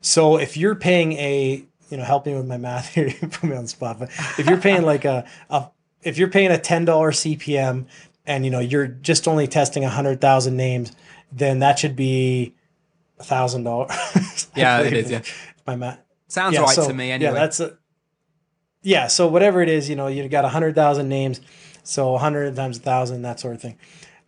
[0.00, 3.08] So if you're paying a you know help me with my math here.
[3.20, 5.68] You put me on the spot, but if you're paying like a, a
[6.02, 7.86] if you're paying a ten dollar CPM
[8.26, 10.92] and you know you're just only testing a hundred thousand names,
[11.32, 12.54] then that should be
[13.18, 13.90] a thousand dollars.
[14.56, 15.10] Yeah, it is.
[15.10, 15.22] Yeah,
[15.66, 17.10] my math sounds yeah, right so- to me.
[17.12, 17.76] Anyway, Yeah, that's a,
[18.82, 19.06] yeah.
[19.06, 21.40] So whatever it is, you know, you've got a hundred thousand names,
[21.84, 23.78] so a hundred times a thousand, that sort of thing.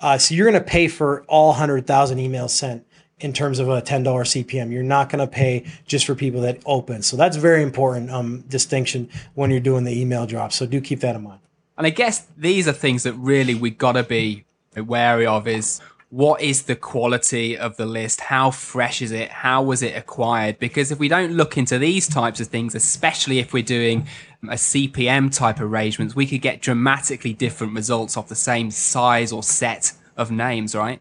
[0.00, 2.86] Uh, so you're going to pay for all hundred thousand emails sent
[3.20, 4.70] in terms of a ten dollar CPM.
[4.70, 7.02] You're not going to pay just for people that open.
[7.02, 10.52] So that's very important um, distinction when you're doing the email drop.
[10.52, 11.40] So do keep that in mind.
[11.78, 14.44] And I guess these are things that really we've got to be
[14.76, 15.80] wary of is
[16.12, 18.20] what is the quality of the list?
[18.20, 19.31] How fresh is it?
[19.31, 20.59] How was it acquired?
[20.59, 24.07] Because if we don't look into these types of things, especially if we're doing
[24.42, 29.42] a CPM type arrangements, we could get dramatically different results off the same size or
[29.42, 31.01] set of names, right?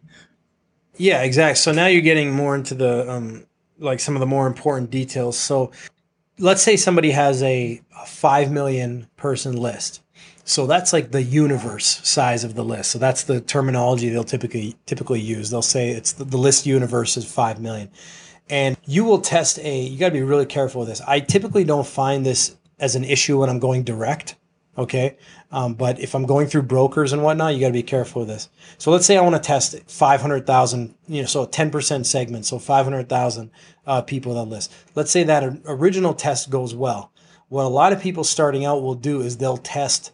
[0.96, 1.56] Yeah, exactly.
[1.56, 3.46] So now you're getting more into the um,
[3.80, 5.38] like some of the more important details.
[5.38, 5.74] So
[6.40, 10.04] let's say somebody has a, a five million person list.
[10.52, 12.92] So that's like the universe size of the list.
[12.92, 15.50] So that's the terminology they'll typically typically use.
[15.50, 17.90] They'll say it's the, the list universe is five million,
[18.50, 19.80] and you will test a.
[19.80, 21.00] You got to be really careful with this.
[21.08, 24.36] I typically don't find this as an issue when I'm going direct.
[24.78, 25.18] Okay.
[25.54, 28.30] Um, but if I'm going through brokers and whatnot, you got to be careful with
[28.30, 28.50] this.
[28.78, 32.58] So let's say I want to test 500,000, you know, so a 10% segment, so
[32.58, 33.52] 500,000
[33.86, 34.74] uh, people that list.
[34.96, 37.12] Let's say that original test goes well.
[37.50, 40.14] What a lot of people starting out will do is they'll test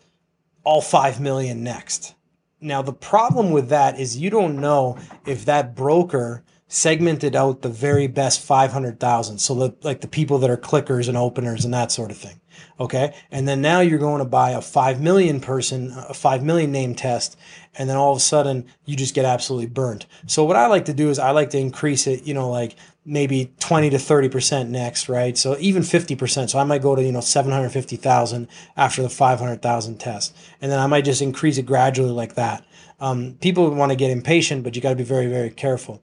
[0.68, 2.14] all 5 million next.
[2.60, 7.70] Now, the problem with that is you don't know if that broker segmented out the
[7.70, 9.38] very best 500,000.
[9.38, 12.42] So, the, like the people that are clickers and openers and that sort of thing.
[12.80, 13.16] Okay.
[13.32, 16.96] And then now you're going to buy a 5 million person, a 5 million name
[16.96, 17.38] test.
[17.78, 20.06] And then all of a sudden you just get absolutely burnt.
[20.26, 22.76] So, what I like to do is I like to increase it, you know, like
[23.08, 25.38] maybe 20 to 30% next, right?
[25.38, 26.50] So even 50%.
[26.50, 30.36] So I might go to, you know, 750,000 after the 500,000 test.
[30.62, 32.66] And then I might just increase it gradually like that.
[33.00, 36.02] Um, people want to get impatient, but you got to be very, very careful.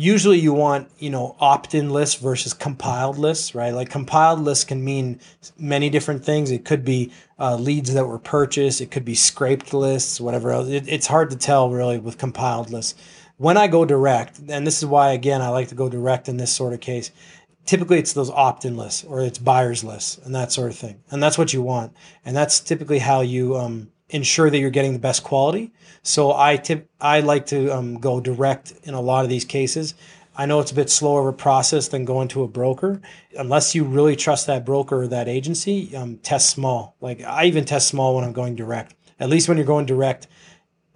[0.00, 3.74] Usually you want, you know, opt-in lists versus compiled lists, right?
[3.74, 5.20] Like compiled lists can mean
[5.58, 6.50] many different things.
[6.50, 8.80] It could be uh, leads that were purchased.
[8.80, 10.68] It could be scraped lists, whatever else.
[10.68, 12.94] It, it's hard to tell really with compiled lists
[13.36, 16.36] when I go direct, and this is why again I like to go direct in
[16.36, 17.10] this sort of case.
[17.64, 21.22] Typically, it's those opt-in lists or it's buyers lists and that sort of thing, and
[21.22, 24.98] that's what you want, and that's typically how you um, ensure that you're getting the
[24.98, 25.72] best quality.
[26.02, 29.94] So I tip I like to um, go direct in a lot of these cases.
[30.36, 33.00] I know it's a bit slower of a process than going to a broker.
[33.36, 36.96] Unless you really trust that broker or that agency, um, test small.
[37.00, 38.94] Like I even test small when I'm going direct.
[39.18, 40.28] At least when you're going direct,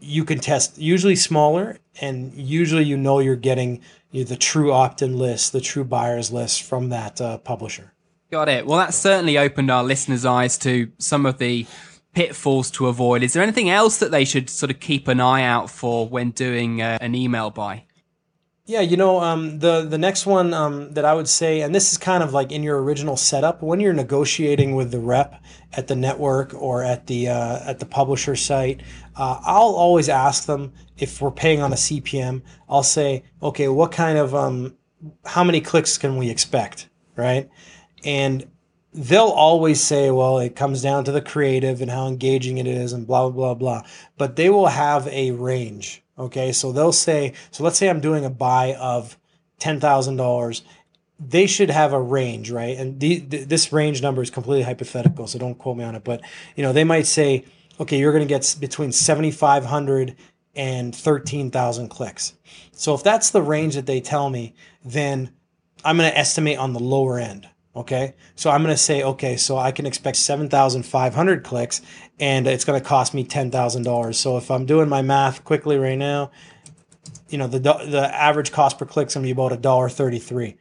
[0.01, 4.73] you can test usually smaller and usually you know you're getting you know, the true
[4.73, 7.95] opt-in list the true buyers list from that uh, publisher
[8.35, 8.67] Got it.
[8.67, 11.67] Well, that certainly opened our listeners' eyes to some of the
[12.15, 13.23] pitfalls to avoid.
[13.23, 16.31] Is there anything else that they should sort of keep an eye out for when
[16.31, 17.85] doing uh, an email buy?
[18.67, 21.93] yeah you know um, the the next one um, that i would say and this
[21.93, 25.87] is kind of like in your original setup when you're negotiating with the rep at
[25.87, 28.81] the network or at the uh, at the publisher site
[29.17, 33.93] uh, i'll always ask them if we're paying on a cpm i'll say okay what
[33.93, 34.75] kind of um,
[35.27, 37.49] how many clicks can we expect right
[38.05, 38.49] and
[38.95, 42.93] they'll always say, well, it comes down to the creative and how engaging it is
[42.93, 43.83] and blah, blah, blah.
[44.17, 46.03] But they will have a range.
[46.19, 46.53] Okay.
[46.53, 49.19] So they'll say, so let's say I'm doing a buy of
[49.61, 50.63] $10,000.
[51.19, 52.77] They should have a range, right?
[52.77, 55.27] And the, th- this range number is completely hypothetical.
[55.27, 56.05] So don't quote me on it.
[56.05, 56.21] But,
[56.55, 57.45] you know, they might say,
[57.81, 60.15] okay, you're going to get between 7,500
[60.55, 62.35] and 13,000 clicks.
[62.73, 64.55] So if that's the range that they tell me,
[64.85, 65.33] then
[65.85, 67.49] I'm going to estimate on the lower end.
[67.77, 68.15] Okay.
[68.37, 71.83] So I'm going to say, okay, so I can expect 7,500 clicks
[72.21, 74.15] and it's going to cost me $10,000.
[74.15, 76.31] So if I'm doing my math quickly right now,
[77.29, 80.57] you know, the, the average cost per click is going to be about $1.33.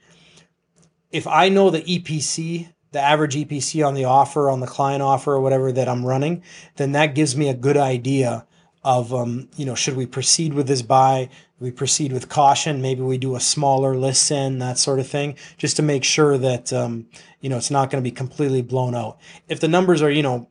[1.12, 5.34] If I know the EPC, the average EPC on the offer, on the client offer
[5.34, 6.42] or whatever that I'm running,
[6.78, 8.48] then that gives me a good idea
[8.84, 11.30] of um, you know should we proceed with this buy?
[11.60, 12.82] We proceed with caution.
[12.82, 16.74] Maybe we do a smaller listen that sort of thing just to make sure that
[16.74, 17.08] um,
[17.40, 19.20] you know it's not going to be completely blown out.
[19.48, 20.50] If the numbers are you know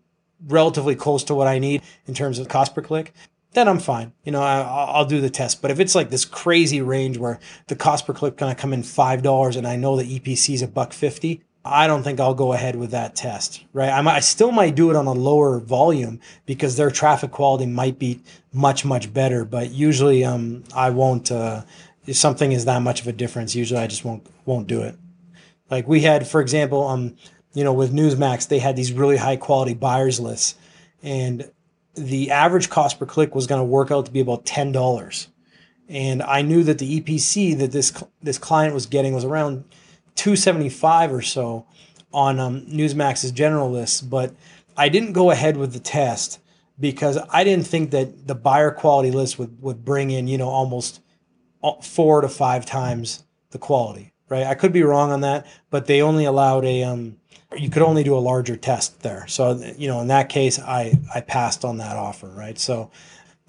[0.48, 3.12] relatively close to what i need in terms of cost per click
[3.52, 4.12] then i'm fine.
[4.24, 5.60] You know I, i'll do the test.
[5.60, 8.72] But if it's like this crazy range where the cost per click going to come
[8.72, 12.18] in five dollars and i know the epc is a buck 50 I don't think
[12.18, 13.88] I'll go ahead with that test, right?
[13.88, 17.98] I, I still might do it on a lower volume because their traffic quality might
[17.98, 18.20] be
[18.52, 19.44] much, much better.
[19.44, 21.30] But usually, um, I won't.
[21.30, 21.62] Uh,
[22.06, 24.96] if something is that much of a difference, usually I just won't won't do it.
[25.70, 27.16] Like we had, for example, um,
[27.54, 30.56] you know, with Newsmax, they had these really high quality buyers lists,
[31.02, 31.48] and
[31.94, 35.28] the average cost per click was going to work out to be about ten dollars.
[35.88, 39.64] And I knew that the EPC that this this client was getting was around
[40.14, 41.66] two seventy five or so
[42.12, 44.34] on um, Newsmax's general list, but
[44.76, 46.40] I didn't go ahead with the test
[46.78, 50.48] because I didn't think that the buyer quality list would would bring in you know
[50.48, 51.00] almost
[51.82, 54.12] four to five times the quality.
[54.28, 57.16] Right, I could be wrong on that, but they only allowed a um,
[57.56, 59.26] you could only do a larger test there.
[59.26, 62.58] So you know, in that case, I I passed on that offer, right?
[62.58, 62.90] So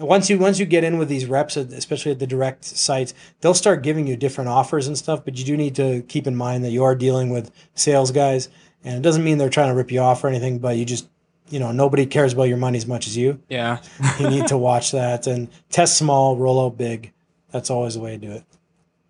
[0.04, 3.54] once you once you get in with these reps, especially at the direct sites, they'll
[3.54, 5.24] start giving you different offers and stuff.
[5.26, 8.50] But you do need to keep in mind that you are dealing with sales guys,
[8.84, 10.60] and it doesn't mean they're trying to rip you off or anything.
[10.60, 11.08] But you just
[11.50, 13.42] you know nobody cares about your money as much as you.
[13.50, 13.80] Yeah,
[14.20, 17.12] you need to watch that and test small, roll out big.
[17.52, 18.44] That's always the way to do it.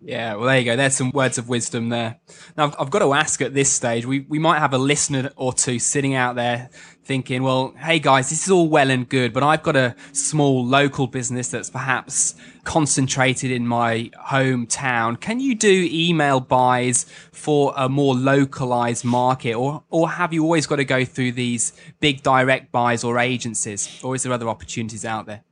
[0.06, 0.76] Yeah, well, there you go.
[0.76, 2.20] There's some words of wisdom there.
[2.58, 5.30] Now, I've, I've, got to ask at this stage, we, we might have a listener
[5.36, 6.68] or two sitting out there
[7.04, 10.62] thinking, well, hey guys, this is all well and good, but I've got a small
[10.62, 15.18] local business that's perhaps concentrated in my hometown.
[15.18, 20.66] Can you do email buys for a more localized market or, or have you always
[20.66, 25.06] got to go through these big direct buys or agencies or is there other opportunities
[25.06, 25.44] out there?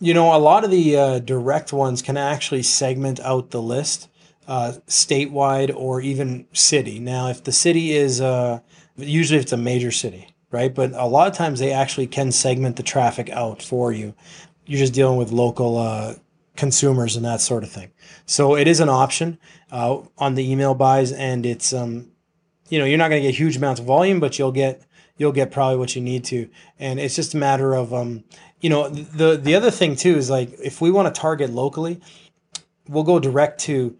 [0.00, 4.08] You know, a lot of the uh, direct ones can actually segment out the list
[4.46, 6.98] uh, statewide or even city.
[6.98, 8.60] Now, if the city is uh,
[8.96, 10.74] usually it's a major city, right?
[10.74, 14.14] But a lot of times they actually can segment the traffic out for you.
[14.66, 16.14] You're just dealing with local uh,
[16.56, 17.92] consumers and that sort of thing.
[18.26, 19.38] So it is an option
[19.70, 22.10] uh, on the email buys, and it's um,
[22.68, 24.82] you know you're not going to get huge amounts of volume, but you'll get
[25.16, 28.24] you'll get probably what you need to, and it's just a matter of um,
[28.60, 32.00] you know, the the other thing too is like if we want to target locally,
[32.88, 33.96] we'll go direct to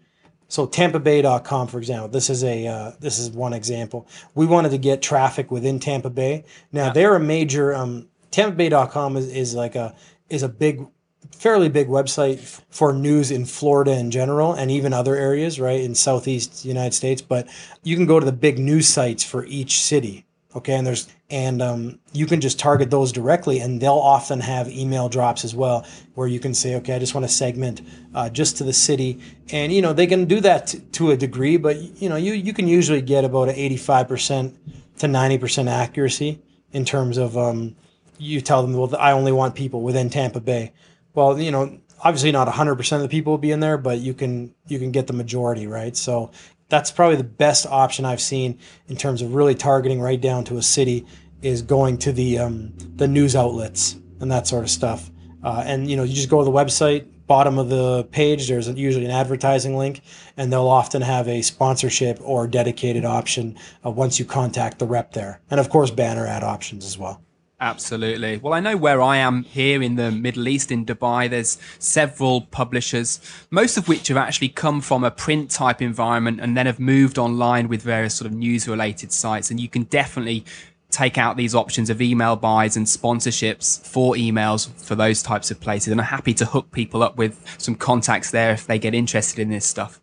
[0.47, 2.09] so tampabay.com for example.
[2.09, 4.07] This is a uh, this is one example.
[4.35, 6.43] We wanted to get traffic within Tampa Bay.
[6.71, 6.93] Now yeah.
[6.93, 9.95] they're a major um tampabay.com is, is like a
[10.29, 10.85] is a big
[11.31, 15.95] fairly big website for news in Florida in general and even other areas, right, in
[15.95, 17.47] southeast United States, but
[17.83, 21.61] you can go to the big news sites for each city Okay, and there's and
[21.61, 25.85] um, you can just target those directly, and they'll often have email drops as well,
[26.15, 27.81] where you can say, okay, I just want to segment
[28.15, 29.19] uh, just to the city,
[29.51, 32.33] and you know they can do that t- to a degree, but you know you
[32.33, 34.57] you can usually get about an 85 percent
[34.97, 37.75] to 90 percent accuracy in terms of um,
[38.17, 40.73] you tell them, well, I only want people within Tampa Bay.
[41.13, 44.13] Well, you know, obviously not 100% of the people will be in there, but you
[44.13, 45.95] can you can get the majority, right?
[45.95, 46.31] So
[46.69, 50.57] that's probably the best option I've seen in terms of really targeting right down to
[50.57, 51.05] a city
[51.41, 55.09] is going to the um, the news outlets and that sort of stuff.
[55.43, 58.47] Uh, and you know, you just go to the website, bottom of the page.
[58.47, 60.01] There's usually an advertising link,
[60.37, 65.13] and they'll often have a sponsorship or dedicated option uh, once you contact the rep
[65.13, 67.21] there, and of course, banner ad options as well.
[67.61, 68.37] Absolutely.
[68.37, 72.41] Well, I know where I am here in the Middle East, in Dubai, there's several
[72.41, 73.19] publishers,
[73.51, 77.17] most of which have actually come from a print type environment and then have moved
[77.17, 79.51] online with various sort of news related sites.
[79.51, 80.45] And you can definitely
[80.89, 85.59] take out these options of email buys and sponsorships for emails for those types of
[85.59, 85.89] places.
[85.89, 89.39] And I'm happy to hook people up with some contacts there if they get interested
[89.39, 89.99] in this stuff.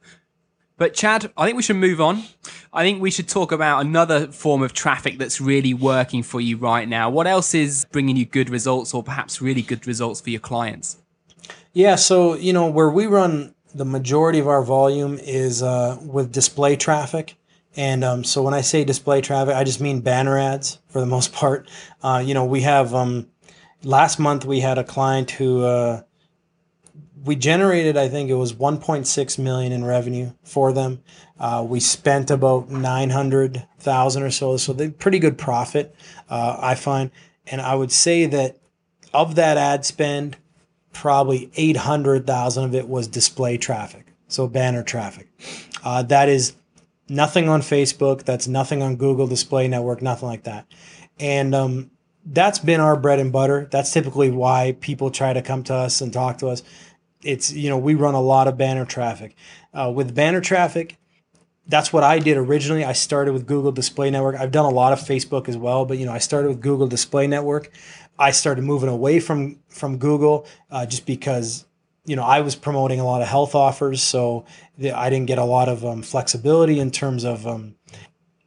[0.78, 2.24] But Chad, I think we should move on.
[2.76, 6.58] I think we should talk about another form of traffic that's really working for you
[6.58, 7.08] right now.
[7.08, 10.98] What else is bringing you good results or perhaps really good results for your clients?
[11.72, 16.32] Yeah, so, you know, where we run the majority of our volume is uh, with
[16.32, 17.36] display traffic.
[17.76, 21.06] And um, so when I say display traffic, I just mean banner ads for the
[21.06, 21.70] most part.
[22.02, 23.26] Uh, you know, we have um,
[23.84, 26.02] last month we had a client who uh,
[27.26, 31.02] we generated, I think it was 1.6 million in revenue for them.
[31.38, 35.94] Uh, we spent about 900,000 or so, so they pretty good profit,
[36.30, 37.10] uh, I find.
[37.46, 38.58] And I would say that
[39.12, 40.36] of that ad spend,
[40.92, 45.28] probably 800,000 of it was display traffic, so banner traffic.
[45.84, 46.54] Uh, that is
[47.08, 48.22] nothing on Facebook.
[48.24, 50.00] That's nothing on Google Display Network.
[50.00, 50.66] Nothing like that.
[51.18, 51.90] And um,
[52.24, 53.68] that's been our bread and butter.
[53.70, 56.62] That's typically why people try to come to us and talk to us
[57.26, 59.34] it's you know we run a lot of banner traffic.
[59.74, 60.96] Uh, with banner traffic,
[61.66, 62.84] that's what I did originally.
[62.84, 64.36] I started with Google Display Network.
[64.36, 66.86] I've done a lot of Facebook as well, but you know I started with Google
[66.86, 67.70] Display Network.
[68.18, 71.66] I started moving away from from Google uh, just because
[72.04, 74.44] you know I was promoting a lot of health offers, so
[74.78, 77.74] the, I didn't get a lot of um, flexibility in terms of um,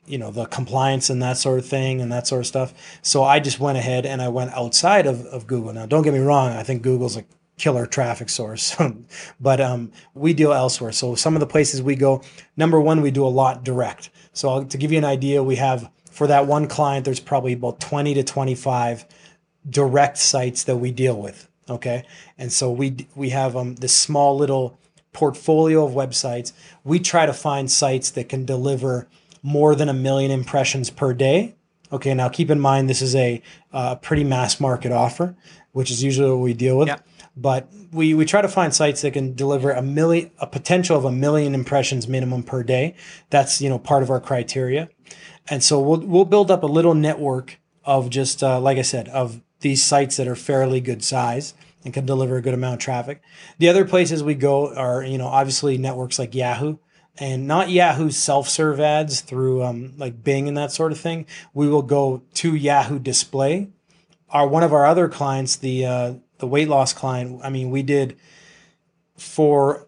[0.06, 2.74] you know the compliance and that sort of thing and that sort of stuff.
[3.02, 5.74] So I just went ahead and I went outside of, of Google.
[5.74, 6.52] Now, don't get me wrong.
[6.52, 7.26] I think Google's a
[7.60, 8.76] killer traffic source.
[9.40, 10.92] but um, we deal elsewhere.
[10.92, 12.24] So some of the places we go,
[12.58, 14.10] number one, we do a lot direct.
[14.34, 17.80] So to give you an idea, we have for that one client, there's probably about
[17.80, 19.06] 20 to 25
[19.70, 21.48] direct sites that we deal with.
[21.70, 22.06] Okay.
[22.38, 24.80] And so we, we have um, this small little
[25.14, 26.54] portfolio of websites.
[26.84, 29.08] We try to find sites that can deliver
[29.44, 31.56] more than a million impressions per day.
[31.92, 32.14] Okay.
[32.14, 33.42] Now keep in mind, this is a
[33.72, 35.36] uh, pretty mass market offer,
[35.74, 36.88] which is usually what we deal with.
[37.36, 41.06] But we, we try to find sites that can deliver a million, a potential of
[41.06, 42.96] a million impressions minimum per day.
[43.30, 44.90] That's, you know, part of our criteria.
[45.50, 49.08] And so we'll, we'll build up a little network of just, uh, like I said,
[49.10, 51.54] of these sites that are fairly good size
[51.84, 53.22] and can deliver a good amount of traffic.
[53.58, 56.78] The other places we go are, you know, obviously networks like Yahoo
[57.18, 61.26] and not Yahoo self-serve ads through um, like Bing and that sort of thing.
[61.54, 63.70] We will go to Yahoo display.
[64.30, 67.84] Our one of our other clients, the uh, the weight loss client, I mean, we
[67.84, 68.18] did
[69.18, 69.88] for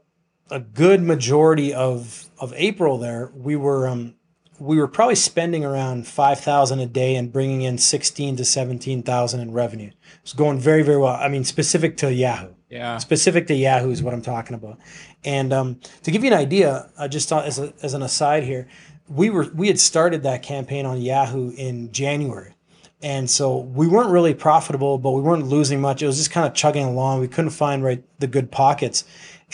[0.49, 4.15] a good majority of of April there, we were um,
[4.59, 9.51] we were probably spending around 5000 a day and bringing in 16 to 17,000 in
[9.51, 9.91] revenue.
[10.21, 11.15] It's going very very well.
[11.15, 12.53] I mean specific to Yahoo.
[12.69, 12.97] Yeah.
[12.99, 14.79] Specific to Yahoo is what I'm talking about.
[15.25, 18.69] And um, to give you an idea, uh, just as, a, as an aside here,
[19.09, 22.53] we were we had started that campaign on Yahoo in January.
[23.01, 26.01] And so we weren't really profitable, but we weren't losing much.
[26.01, 27.19] It was just kind of chugging along.
[27.19, 29.03] We couldn't find right the good pockets.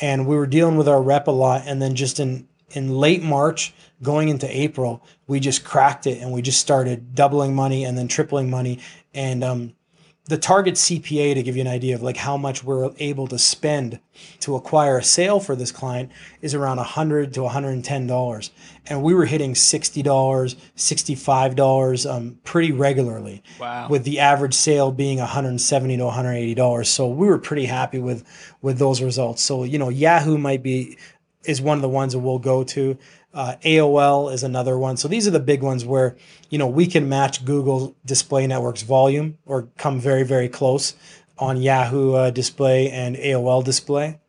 [0.01, 1.63] And we were dealing with our rep a lot.
[1.65, 3.73] And then just in in late March,
[4.03, 8.07] going into April, we just cracked it and we just started doubling money and then
[8.07, 8.79] tripling money.
[9.13, 9.73] And um,
[10.27, 13.37] the target CPA to give you an idea of like how much we're able to
[13.39, 13.99] spend
[14.41, 16.11] to acquire a sale for this client
[16.41, 18.51] is around 100 to 110 dollars
[18.87, 23.87] and we were hitting 60 dollars 65 dollars um, pretty regularly Wow.
[23.89, 28.23] with the average sale being 170 to 180 dollars so we were pretty happy with
[28.61, 30.97] with those results so you know yahoo might be
[31.45, 32.97] is one of the ones that we'll go to.
[33.33, 34.97] Uh, AOL is another one.
[34.97, 36.15] So these are the big ones where
[36.49, 40.95] you know we can match Google Display Network's volume or come very very close
[41.37, 44.19] on Yahoo uh, Display and AOL Display.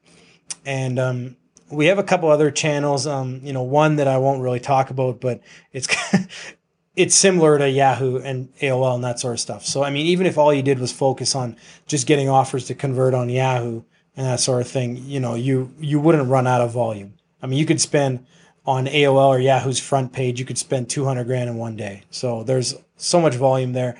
[0.66, 1.36] And um,
[1.70, 3.06] we have a couple other channels.
[3.06, 5.40] Um, you know, one that I won't really talk about, but
[5.72, 5.88] it's
[6.96, 9.64] it's similar to Yahoo and AOL and that sort of stuff.
[9.64, 12.74] So I mean, even if all you did was focus on just getting offers to
[12.74, 13.82] convert on Yahoo
[14.16, 17.14] and that sort of thing, you know, you you wouldn't run out of volume.
[17.42, 18.26] I mean, you could spend
[18.68, 22.02] on AOL or Yahoo's front page, you could spend 200 grand in one day.
[22.10, 23.96] So there's so much volume there.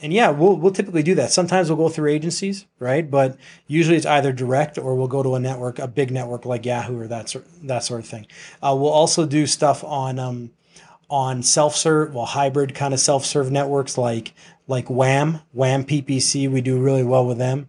[0.00, 1.32] And yeah, we'll we'll typically do that.
[1.32, 3.08] Sometimes we'll go through agencies, right?
[3.08, 6.64] But usually it's either direct or we'll go to a network, a big network like
[6.64, 8.26] Yahoo or that sort that sort of thing.
[8.62, 10.52] Uh, we'll also do stuff on um,
[11.10, 14.34] on self-serve, well, hybrid kind of self-serve networks like
[14.68, 16.48] like Wham, Wham PPC.
[16.48, 17.68] We do really well with them.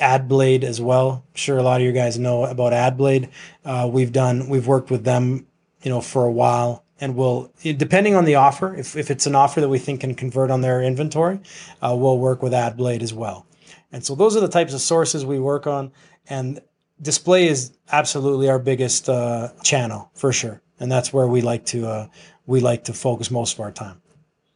[0.00, 1.24] AdBlade as well.
[1.28, 3.28] I'm sure a lot of you guys know about AdBlade.
[3.64, 5.46] Uh, we've done, we've worked with them,
[5.82, 9.34] you know, for a while, and we'll, depending on the offer, if if it's an
[9.34, 11.40] offer that we think can convert on their inventory,
[11.82, 13.46] uh, we'll work with AdBlade as well.
[13.90, 15.92] And so those are the types of sources we work on,
[16.28, 16.60] and
[17.00, 21.86] display is absolutely our biggest uh, channel for sure, and that's where we like to
[21.86, 22.06] uh,
[22.46, 24.01] we like to focus most of our time.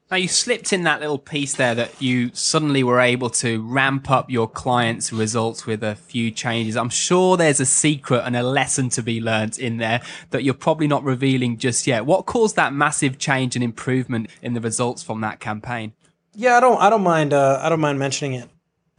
[0.08, 4.08] Now you slipped in that little piece there that you suddenly were able to ramp
[4.08, 6.76] up your clients' results with a few changes.
[6.76, 10.00] I'm sure there's a secret and a lesson to be learnt in there
[10.30, 12.06] that you're probably not revealing just yet.
[12.06, 15.92] What caused that massive change and improvement in the results from that campaign?
[16.34, 18.48] Yeah, I don't I don't mind uh, I don't mind mentioning it.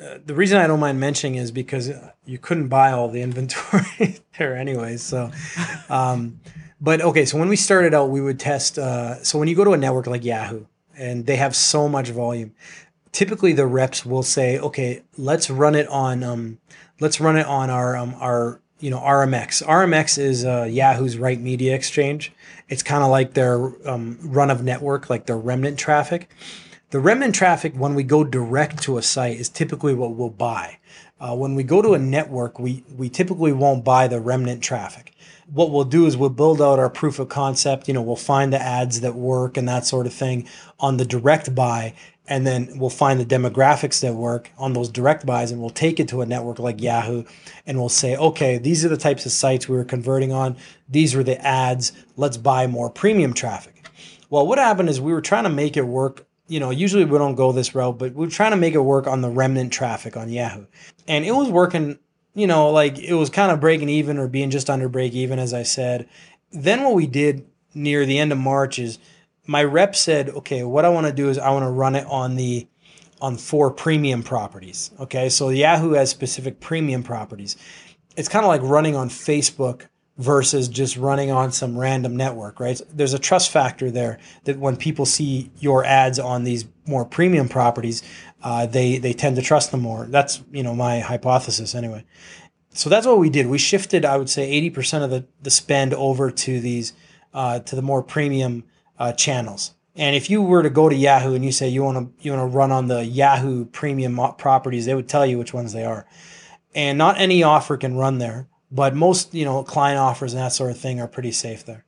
[0.01, 1.89] Uh, the reason I don't mind mentioning is because
[2.25, 5.03] you couldn't buy all the inventory there anyways.
[5.03, 5.31] So,
[5.89, 6.41] um,
[6.81, 8.77] but okay, so when we started out, we would test.
[8.77, 10.65] Uh, so when you go to a network like Yahoo,
[10.97, 12.53] and they have so much volume,
[13.11, 16.59] typically the reps will say, "Okay, let's run it on, um,
[16.99, 19.63] let's run it on our um, our you know RMX.
[19.63, 22.31] RMX is uh, Yahoo's Right Media Exchange.
[22.69, 26.29] It's kind of like their um, run of network, like their remnant traffic."
[26.89, 30.77] The remnant traffic, when we go direct to a site, is typically what we'll buy.
[31.19, 35.13] Uh, when we go to a network, we, we typically won't buy the remnant traffic.
[35.51, 37.87] What we'll do is we'll build out our proof of concept.
[37.87, 40.47] You know, we'll find the ads that work and that sort of thing
[40.79, 41.93] on the direct buy.
[42.27, 45.99] And then we'll find the demographics that work on those direct buys and we'll take
[45.99, 47.23] it to a network like Yahoo
[47.65, 50.57] and we'll say, okay, these are the types of sites we were converting on.
[50.89, 51.93] These were the ads.
[52.17, 53.85] Let's buy more premium traffic.
[54.29, 57.17] Well, what happened is we were trying to make it work you know, usually we
[57.17, 60.15] don't go this route, but we're trying to make it work on the remnant traffic
[60.15, 60.65] on Yahoo.
[61.07, 61.99] And it was working,
[62.37, 65.39] you know, like it was kind of breaking even or being just under break even,
[65.39, 66.07] as I said.
[66.51, 68.99] Then what we did near the end of March is
[69.47, 72.05] my rep said, okay, what I want to do is I want to run it
[72.05, 72.67] on the
[73.19, 74.91] on four premium properties.
[74.99, 77.57] Okay, so Yahoo has specific premium properties.
[78.15, 82.79] It's kind of like running on Facebook versus just running on some random network, right?
[82.91, 87.49] There's a trust factor there that when people see your ads on these more premium
[87.49, 88.03] properties,
[88.43, 90.05] uh, they they tend to trust them more.
[90.05, 92.05] That's you know my hypothesis anyway.
[92.77, 93.47] So that's what we did.
[93.47, 96.93] We shifted, I would say, 80% of the, the spend over to these
[97.33, 98.65] uh, to the more premium
[98.99, 99.73] uh, channels.
[99.95, 102.31] And if you were to go to Yahoo and you say you want to you
[102.31, 105.85] want to run on the Yahoo premium properties, they would tell you which ones they
[105.85, 106.05] are.
[106.75, 110.53] And not any offer can run there, but most you know client offers and that
[110.53, 111.83] sort of thing are pretty safe there.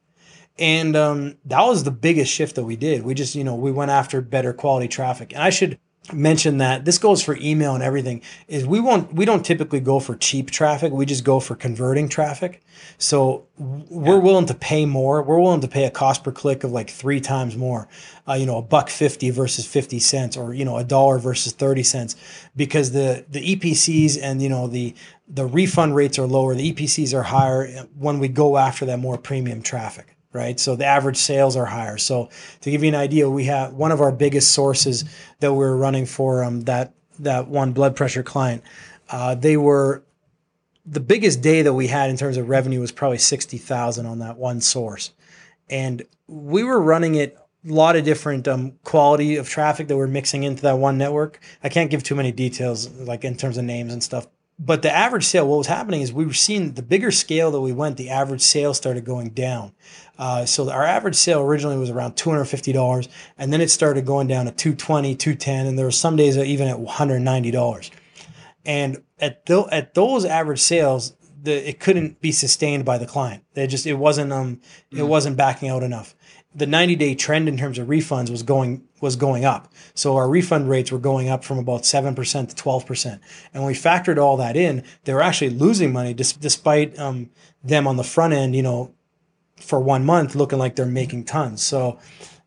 [0.57, 3.03] And um, that was the biggest shift that we did.
[3.03, 5.33] We just you know we went after better quality traffic.
[5.33, 5.77] And I should
[6.13, 6.85] mention that.
[6.85, 10.49] This goes for email and everything is we won't we don't typically go for cheap
[10.51, 10.91] traffic.
[10.91, 12.61] We just go for converting traffic.
[12.97, 14.23] So we're yeah.
[14.23, 15.21] willing to pay more.
[15.21, 17.87] We're willing to pay a cost per click of like three times more
[18.27, 21.53] uh, you know a buck 50 versus 50 cents or you know a dollar versus
[21.53, 22.15] 30 cents
[22.55, 24.95] because the the epcs and you know the
[25.27, 26.55] the refund rates are lower.
[26.55, 30.59] The epcs are higher when we go after that more premium traffic right?
[30.59, 31.97] So the average sales are higher.
[31.97, 32.29] So
[32.61, 35.05] to give you an idea, we have one of our biggest sources
[35.39, 38.63] that we're running for um, that that one blood pressure client.
[39.09, 40.03] Uh, they were
[40.85, 44.19] the biggest day that we had in terms of revenue was probably sixty thousand on
[44.19, 45.11] that one source,
[45.69, 50.07] and we were running it a lot of different um, quality of traffic that we're
[50.07, 51.41] mixing into that one network.
[51.61, 54.27] I can't give too many details, like in terms of names and stuff.
[54.57, 57.61] But the average sale, what was happening is we were seeing the bigger scale that
[57.61, 59.73] we went, the average sale started going down.
[60.19, 63.07] Uh, so our average sale originally was around $250
[63.37, 66.67] and then it started going down to 220 210 and there were some days even
[66.67, 67.91] at $190
[68.65, 73.43] and at, th- at those average sales the, it couldn't be sustained by the client.
[73.53, 74.59] They just it wasn't um
[74.91, 75.07] it mm.
[75.07, 76.15] wasn't backing out enough.
[76.53, 79.71] The 90 day trend in terms of refunds was going was going up.
[79.93, 82.13] So our refund rates were going up from about 7%
[82.49, 83.21] to 12% and
[83.53, 84.83] when we factored all that in.
[85.05, 87.29] They were actually losing money dis- despite um,
[87.63, 88.93] them on the front end you know
[89.59, 91.61] for one month looking like they're making tons.
[91.63, 91.99] So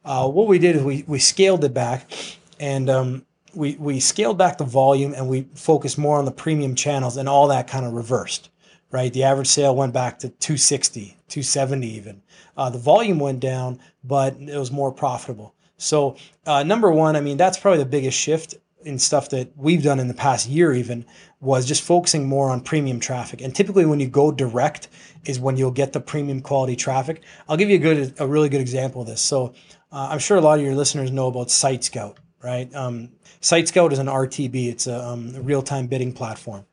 [0.04, 2.10] uh, what we did is we, we scaled it back
[2.58, 6.74] and um, we, we scaled back the volume and we focused more on the premium
[6.74, 8.50] channels and all that kind of reversed,
[8.90, 9.12] right?
[9.12, 12.22] The average sale went back to 260, 270 even.
[12.56, 15.54] Uh, the volume went down, but it was more profitable.
[15.76, 18.54] So uh, number one, I mean, that's probably the biggest shift
[18.84, 21.04] in stuff that we've done in the past year even
[21.40, 23.40] was just focusing more on premium traffic.
[23.40, 24.88] And typically when you go direct
[25.24, 27.22] is when you'll get the premium quality traffic.
[27.48, 29.20] I'll give you a good a really good example of this.
[29.20, 29.54] So
[29.90, 32.72] uh, I'm sure a lot of your listeners know about Site Scout, right?
[32.74, 33.10] Um,
[33.40, 34.68] Site Scout is an RTB.
[34.68, 36.64] It's a, um, a real-time bidding platform.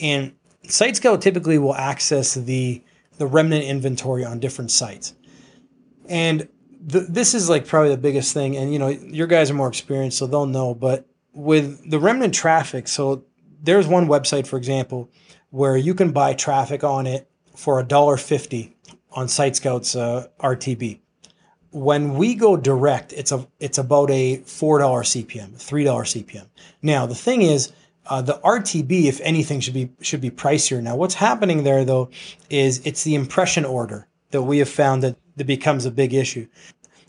[0.00, 0.34] And
[0.68, 2.82] Site Scout typically will access the
[3.18, 5.14] the remnant inventory on different sites.
[6.08, 6.48] And
[6.86, 10.18] this is like probably the biggest thing and you know your guys are more experienced
[10.18, 13.24] so they'll know but with the remnant traffic, so
[13.62, 15.10] there's one website, for example,
[15.50, 18.76] where you can buy traffic on it for a dollar fifty
[19.12, 21.00] on SiteScout's uh, RTB.
[21.70, 26.46] When we go direct, it's a it's about a four dollar CPM, three dollar CPM.
[26.82, 27.72] Now the thing is,
[28.06, 30.82] uh, the RTB, if anything, should be should be pricier.
[30.82, 32.10] Now what's happening there though
[32.48, 36.46] is it's the impression order that we have found that that becomes a big issue.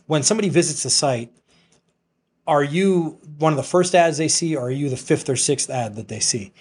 [0.07, 1.31] When somebody visits the site,
[2.47, 5.35] are you one of the first ads they see, or are you the fifth or
[5.35, 6.53] sixth ad that they see?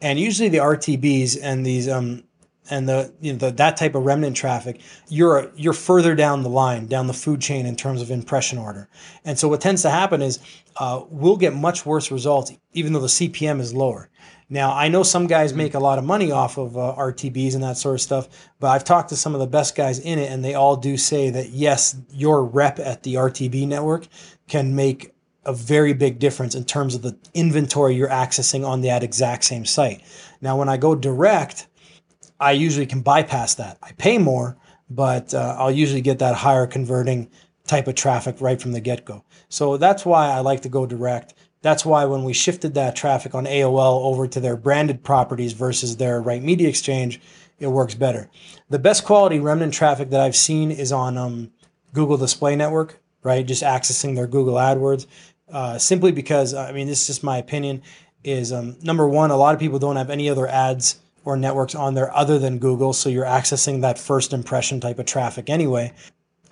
[0.00, 2.24] And usually the RTBs and these um
[2.70, 6.48] and the you know the, that type of remnant traffic, you're you're further down the
[6.48, 8.88] line, down the food chain in terms of impression order.
[9.24, 10.38] And so what tends to happen is
[10.76, 14.08] uh, we'll get much worse results, even though the CPM is lower.
[14.48, 17.62] Now I know some guys make a lot of money off of uh, RTBs and
[17.64, 18.28] that sort of stuff,
[18.60, 20.96] but I've talked to some of the best guys in it, and they all do
[20.96, 24.06] say that yes, your rep at the RTB network
[24.46, 25.11] can make
[25.44, 29.64] a very big difference in terms of the inventory you're accessing on that exact same
[29.64, 30.02] site.
[30.40, 31.66] Now, when I go direct,
[32.38, 33.78] I usually can bypass that.
[33.82, 34.56] I pay more,
[34.88, 37.30] but uh, I'll usually get that higher converting
[37.66, 39.24] type of traffic right from the get go.
[39.48, 41.34] So that's why I like to go direct.
[41.62, 45.96] That's why when we shifted that traffic on AOL over to their branded properties versus
[45.96, 47.20] their Right Media Exchange,
[47.60, 48.28] it works better.
[48.68, 51.52] The best quality remnant traffic that I've seen is on um,
[51.92, 53.46] Google Display Network, right?
[53.46, 55.06] Just accessing their Google AdWords.
[55.52, 57.82] Uh, simply because I mean this is just my opinion.
[58.24, 61.74] Is um, number one, a lot of people don't have any other ads or networks
[61.74, 65.92] on there other than Google, so you're accessing that first impression type of traffic anyway.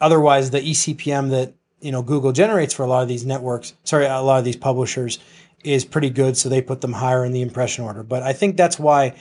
[0.01, 4.07] Otherwise, the eCPM that you know Google generates for a lot of these networks, sorry,
[4.07, 5.19] a lot of these publishers,
[5.65, 8.03] is pretty good, so they put them higher in the impression order.
[8.03, 9.15] But I think that's why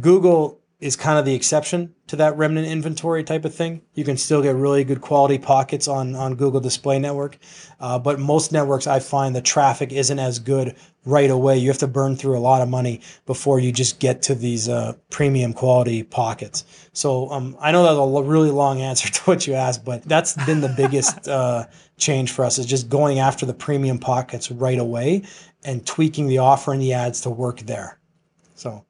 [0.00, 3.80] Google is kind of the exception to that remnant inventory type of thing.
[3.94, 7.38] You can still get really good quality pockets on, on Google Display Network.
[7.80, 11.58] Uh, but most networks, I find the traffic isn't as good right away.
[11.58, 14.68] You have to burn through a lot of money before you just get to these
[14.68, 16.64] uh, premium quality pockets.
[16.92, 20.34] So um, I know that's a really long answer to what you asked, but that's
[20.44, 21.66] been the biggest uh,
[21.96, 25.22] change for us is just going after the premium pockets right away
[25.64, 27.98] and tweaking the offer and the ads to work there.
[28.54, 28.84] So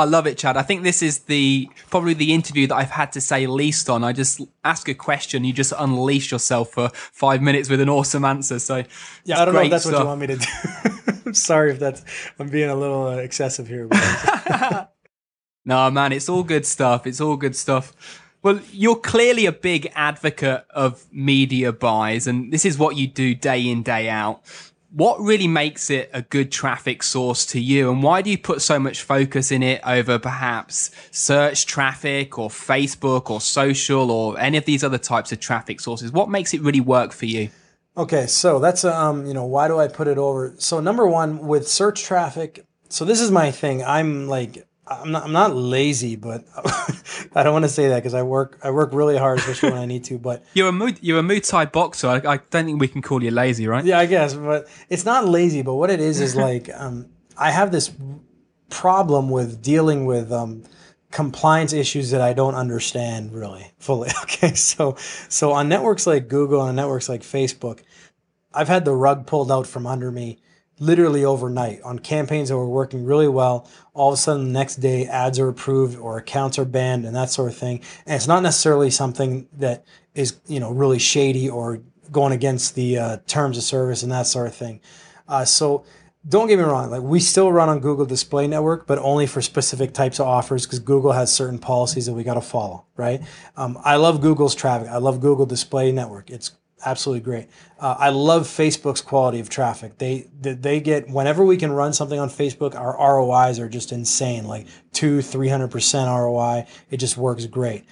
[0.00, 0.56] I love it, Chad.
[0.56, 4.02] I think this is the probably the interview that I've had to say least on.
[4.02, 8.24] I just ask a question, you just unleash yourself for five minutes with an awesome
[8.24, 8.58] answer.
[8.58, 8.84] So
[9.24, 9.92] yeah, I don't know if that's stuff.
[9.92, 11.20] what you want me to do.
[11.26, 12.02] I'm sorry if that's
[12.38, 13.88] I'm being a little uh, excessive here.
[15.66, 17.06] no, man, it's all good stuff.
[17.06, 17.92] It's all good stuff.
[18.42, 23.34] Well, you're clearly a big advocate of media buys, and this is what you do
[23.34, 24.40] day in, day out
[24.92, 27.90] what really makes it a good traffic source to you?
[27.90, 32.48] And why do you put so much focus in it over perhaps search traffic or
[32.48, 36.12] facebook or social or any of these other types of traffic sources?
[36.12, 37.50] What makes it really work for you?
[37.96, 40.54] Okay so that's um you know why do i put it over?
[40.58, 43.84] So number one with search traffic so this is my thing.
[43.84, 46.44] I'm like I'm not, I'm not lazy, but
[47.34, 49.80] I don't want to say that because I work I work really hard, especially when
[49.80, 50.18] I need to.
[50.18, 52.08] But you're a Muay, you're a Muay Thai boxer.
[52.08, 53.84] I, I, don't think we can call you lazy, right?
[53.84, 55.62] Yeah, I guess, but it's not lazy.
[55.62, 57.92] But what it is is like um, I have this
[58.68, 60.64] problem with dealing with um,
[61.12, 64.10] compliance issues that I don't understand really fully.
[64.24, 64.96] Okay, so
[65.28, 67.80] so on networks like Google and networks like Facebook,
[68.52, 70.40] I've had the rug pulled out from under me
[70.80, 73.68] literally overnight on campaigns that were working really well.
[73.94, 77.14] All of a sudden, the next day, ads are approved or accounts are banned and
[77.14, 77.82] that sort of thing.
[78.06, 82.98] And it's not necessarily something that is, you know, really shady or going against the
[82.98, 84.80] uh, terms of service and that sort of thing.
[85.28, 85.84] Uh, so
[86.28, 89.40] don't get me wrong, like we still run on Google Display Network, but only for
[89.40, 93.22] specific types of offers because Google has certain policies that we got to follow, right?
[93.56, 94.88] Um, I love Google's traffic.
[94.88, 96.28] I love Google Display Network.
[96.28, 96.52] It's
[96.84, 97.48] absolutely great.
[97.78, 99.98] Uh, I love Facebook's quality of traffic.
[99.98, 104.46] They, they get whenever we can run something on Facebook, our ROIs are just insane,
[104.46, 106.66] like two, three hundred percent ROI.
[106.90, 107.84] It just works great.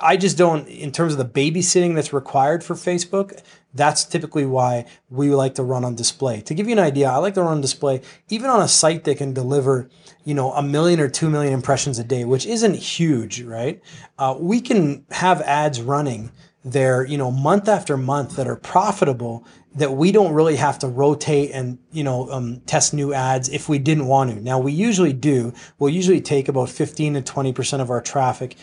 [0.00, 3.42] I just don't, in terms of the babysitting that's required for Facebook,
[3.74, 6.40] that's typically why we like to run on display.
[6.42, 9.04] To give you an idea, I like to run on display even on a site
[9.04, 9.88] that can deliver,
[10.24, 13.82] you know, a million or two million impressions a day, which isn't huge, right?
[14.18, 16.30] Uh, we can have ads running
[16.64, 20.86] there, you know, month after month that are profitable that we don't really have to
[20.86, 24.40] rotate and, you know, um, test new ads if we didn't want to.
[24.40, 25.52] Now, we usually do.
[25.78, 28.56] We'll usually take about 15 to 20% of our traffic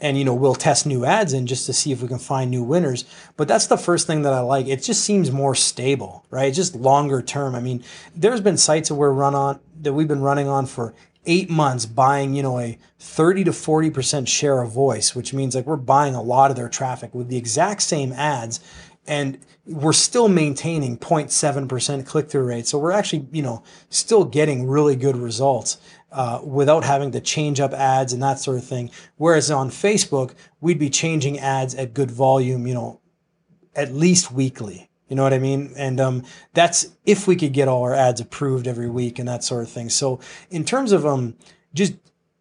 [0.00, 2.50] and, you know, we'll test new ads in just to see if we can find
[2.50, 3.04] new winners.
[3.36, 4.68] But that's the first thing that I like.
[4.68, 6.54] It just seems more stable, right?
[6.54, 7.54] Just longer term.
[7.54, 7.82] I mean,
[8.14, 10.94] there's been sites that we're run on that we've been running on for
[11.28, 15.66] eight months buying, you know, a 30 to 40% share of voice, which means like
[15.66, 18.58] we're buying a lot of their traffic with the exact same ads
[19.06, 22.66] and we're still maintaining 0.7% click-through rate.
[22.66, 25.78] So we're actually, you know, still getting really good results
[26.12, 28.90] uh, without having to change up ads and that sort of thing.
[29.16, 33.00] Whereas on Facebook, we'd be changing ads at good volume, you know,
[33.74, 34.87] at least weekly.
[35.08, 35.72] You know what I mean?
[35.76, 39.42] And um, that's if we could get all our ads approved every week and that
[39.42, 39.88] sort of thing.
[39.88, 41.34] So in terms of um,
[41.74, 41.94] just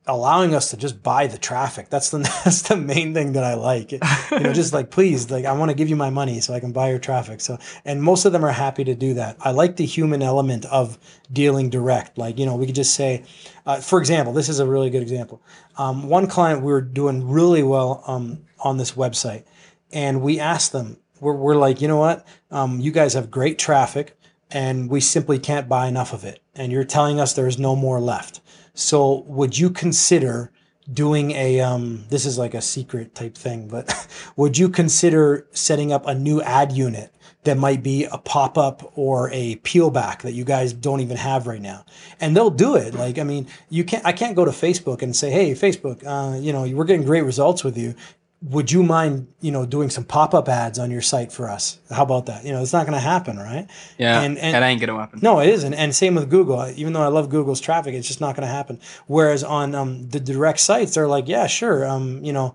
[0.07, 3.53] allowing us to just buy the traffic, that's the that's the main thing that I
[3.53, 3.91] like.
[3.91, 3.99] You
[4.39, 6.72] know, just like please, like I want to give you my money so I can
[6.72, 7.41] buy your traffic.
[7.41, 9.38] So and most of them are happy to do that.
[9.41, 10.97] I like the human element of
[11.32, 12.18] dealing direct.
[12.18, 13.24] Like you know, we could just say,
[13.65, 15.41] uh, for example, this is a really good example.
[15.78, 19.43] Um, one client we were doing really well um, on this website,
[19.91, 22.26] and we asked them we're, we're like, you know what?
[22.51, 24.18] Um, you guys have great traffic
[24.51, 26.41] and we simply can't buy enough of it.
[26.55, 28.41] And you're telling us there's no more left.
[28.74, 30.51] So would you consider
[30.91, 35.91] doing a, um, this is like a secret type thing, but would you consider setting
[35.91, 37.13] up a new ad unit
[37.47, 41.15] that might be a pop up or a peel back that you guys don't even
[41.15, 41.86] have right now.
[42.20, 42.93] And they'll do it.
[42.93, 46.38] Like, I mean, you can't, I can't go to Facebook and say, Hey, Facebook, uh,
[46.38, 47.95] you know, we're getting great results with you
[48.41, 51.79] would you mind, you know, doing some pop up ads on your site for us?
[51.89, 52.45] How about that?
[52.45, 53.67] You know, it's not going to happen, right?
[53.97, 55.19] Yeah, and, and, it ain't going to happen.
[55.23, 55.73] No, it isn't.
[55.73, 56.71] And same with Google.
[56.75, 58.79] Even though I love Google's traffic, it's just not going to happen.
[59.07, 61.88] Whereas on um, the direct sites, they're like, yeah, sure.
[61.88, 62.53] Um, you know,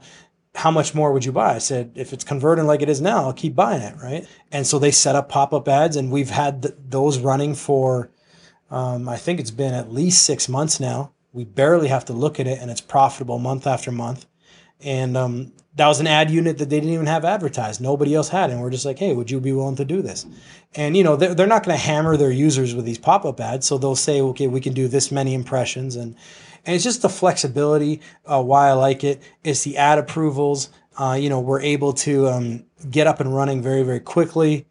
[0.54, 1.54] how much more would you buy?
[1.54, 4.26] I said, if it's converting like it is now, I'll keep buying it, right?
[4.52, 8.10] And so they set up pop up ads, and we've had th- those running for,
[8.70, 11.12] um, I think it's been at least six months now.
[11.32, 14.26] We barely have to look at it, and it's profitable month after month.
[14.80, 17.80] And um, that was an ad unit that they didn't even have advertised.
[17.80, 18.50] Nobody else had.
[18.50, 20.26] And we're just like, hey, would you be willing to do this?
[20.74, 23.40] And, you know, they're, they're not going to hammer their users with these pop up
[23.40, 23.66] ads.
[23.66, 25.96] So they'll say, okay, we can do this many impressions.
[25.96, 26.14] And,
[26.64, 29.22] And it's just the flexibility uh, why I like it.
[29.42, 30.70] It's the ad approvals.
[30.96, 34.66] Uh, you know, we're able to um, get up and running very, very quickly.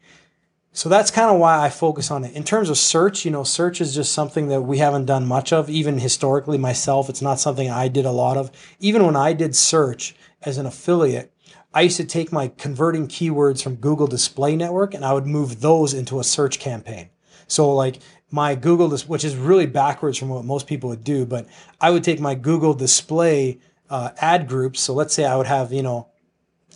[0.74, 2.34] So that's kind of why I focus on it.
[2.34, 5.52] In terms of search, you know, search is just something that we haven't done much
[5.52, 5.70] of.
[5.70, 8.52] Even historically, myself, it's not something I did a lot of.
[8.80, 11.34] Even when I did search as an affiliate,
[11.74, 15.62] I used to take my converting keywords from Google Display Network and I would move
[15.62, 17.10] those into a search campaign.
[17.48, 21.48] So, like my Google, which is really backwards from what most people would do, but
[21.80, 24.80] I would take my Google Display uh, ad groups.
[24.82, 26.08] So, let's say I would have, you know,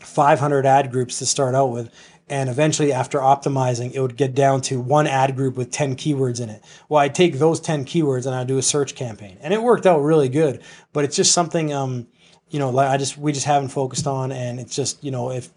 [0.01, 1.89] 500 ad groups to start out with
[2.27, 6.41] and eventually, after optimizing, it would get down to one ad group with 10 keywords
[6.41, 6.63] in it.
[6.89, 9.37] Well, I take those 10 keywords and I do a search campaign.
[9.41, 10.63] And it worked out really good.
[10.91, 12.07] But it's just something, um,
[12.49, 14.31] you know, like I just, we just haven't focused on.
[14.31, 15.49] And it's just, you know, if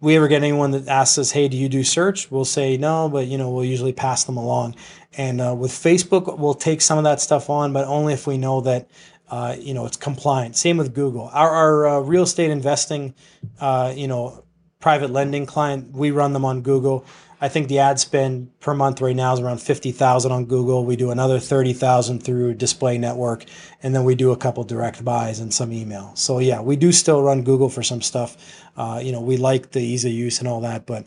[0.00, 2.30] we ever get anyone that asks us, hey, do you do search?
[2.30, 4.76] We'll say no, but, you know, we'll usually pass them along.
[5.16, 8.38] And uh, with Facebook, we'll take some of that stuff on, but only if we
[8.38, 8.88] know that
[9.30, 10.56] uh, you know, it's compliant.
[10.56, 11.30] Same with Google.
[11.32, 13.14] Our, our uh, real estate investing,
[13.60, 14.44] uh, you know,
[14.80, 15.92] private lending client.
[15.92, 17.04] We run them on Google.
[17.42, 20.84] I think the ad spend per month right now is around 50,000 on Google.
[20.84, 23.46] We do another 30,000 through display network
[23.82, 26.12] and then we do a couple direct buys and some email.
[26.14, 28.36] So yeah, we do still run Google for some stuff.
[28.76, 31.06] Uh, you know, we like the ease of use and all that, but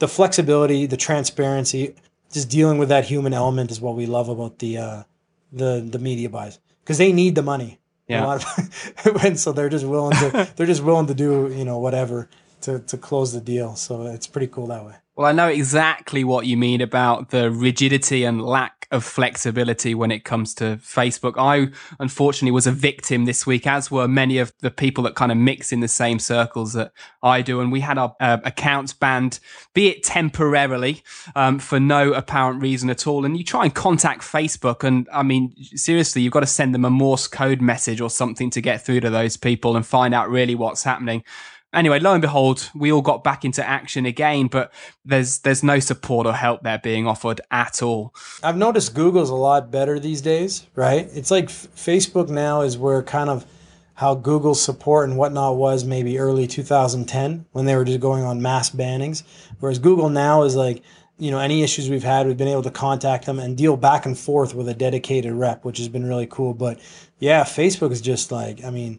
[0.00, 1.94] the flexibility, the transparency,
[2.30, 5.02] just dealing with that human element is what we love about the, uh,
[5.50, 7.78] the, the media buys because they need the money.
[8.06, 8.34] Yeah.
[8.34, 12.28] Of, and so they're just willing to, they're just willing to do, you know, whatever
[12.62, 13.76] to, to close the deal.
[13.76, 14.94] So it's pretty cool that way.
[15.16, 20.10] Well, I know exactly what you mean about the rigidity and lack of flexibility when
[20.10, 21.34] it comes to Facebook.
[21.36, 25.30] I unfortunately was a victim this week, as were many of the people that kind
[25.30, 26.92] of mix in the same circles that
[27.22, 27.60] I do.
[27.60, 29.40] And we had our uh, accounts banned,
[29.74, 31.02] be it temporarily,
[31.34, 33.24] um, for no apparent reason at all.
[33.24, 36.84] And you try and contact Facebook, and I mean, seriously, you've got to send them
[36.84, 40.30] a Morse code message or something to get through to those people and find out
[40.30, 41.24] really what's happening
[41.72, 44.72] anyway, lo and behold, we all got back into action again, but
[45.04, 48.14] there's there's no support or help there being offered at all.
[48.42, 51.08] I've noticed Google's a lot better these days, right?
[51.12, 53.46] It's like f- Facebook now is where kind of
[53.94, 58.40] how Google's support and whatnot was maybe early 2010 when they were just going on
[58.40, 59.22] mass bannings,
[59.60, 60.82] whereas Google now is like
[61.18, 64.06] you know any issues we've had we've been able to contact them and deal back
[64.06, 66.80] and forth with a dedicated rep which has been really cool but
[67.18, 68.98] yeah facebook is just like i mean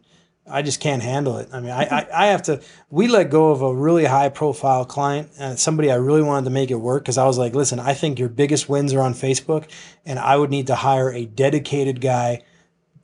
[0.51, 1.49] I just can't handle it.
[1.53, 2.61] I mean, I, I, I, have to.
[2.89, 6.51] We let go of a really high profile client, and somebody I really wanted to
[6.51, 9.13] make it work because I was like, listen, I think your biggest wins are on
[9.13, 9.69] Facebook,
[10.05, 12.43] and I would need to hire a dedicated guy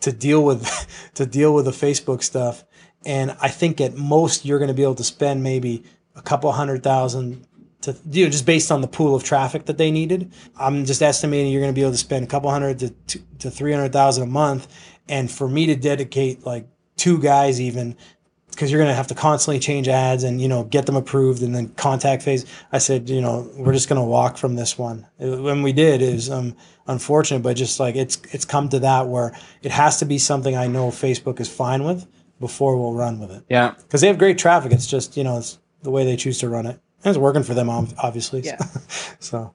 [0.01, 2.63] to deal with to deal with the Facebook stuff.
[3.05, 5.83] And I think at most you're going to be able to spend maybe
[6.15, 7.47] a couple hundred thousand
[7.81, 10.33] to you know just based on the pool of traffic that they needed.
[10.57, 13.49] I'm just estimating you're going to be able to spend a couple hundred to to
[13.51, 14.67] three hundred thousand a month.
[15.09, 16.67] And for me to dedicate like
[16.97, 17.95] two guys even
[18.49, 21.43] because you're going to have to constantly change ads and you know get them approved
[21.43, 22.45] and then contact phase.
[22.71, 25.07] I said you know we're just going to walk from this one.
[25.17, 26.55] When we did is um,
[26.87, 30.55] unfortunate but just like it's it's come to that where it has to be something
[30.55, 32.07] i know facebook is fine with
[32.39, 33.43] before we'll run with it.
[33.49, 33.73] Yeah.
[33.77, 34.71] Because they have great traffic.
[34.71, 36.79] It's just you know it's the way they choose to run it.
[37.03, 38.41] And it's working for them obviously.
[38.41, 38.57] Yeah.
[39.19, 39.53] so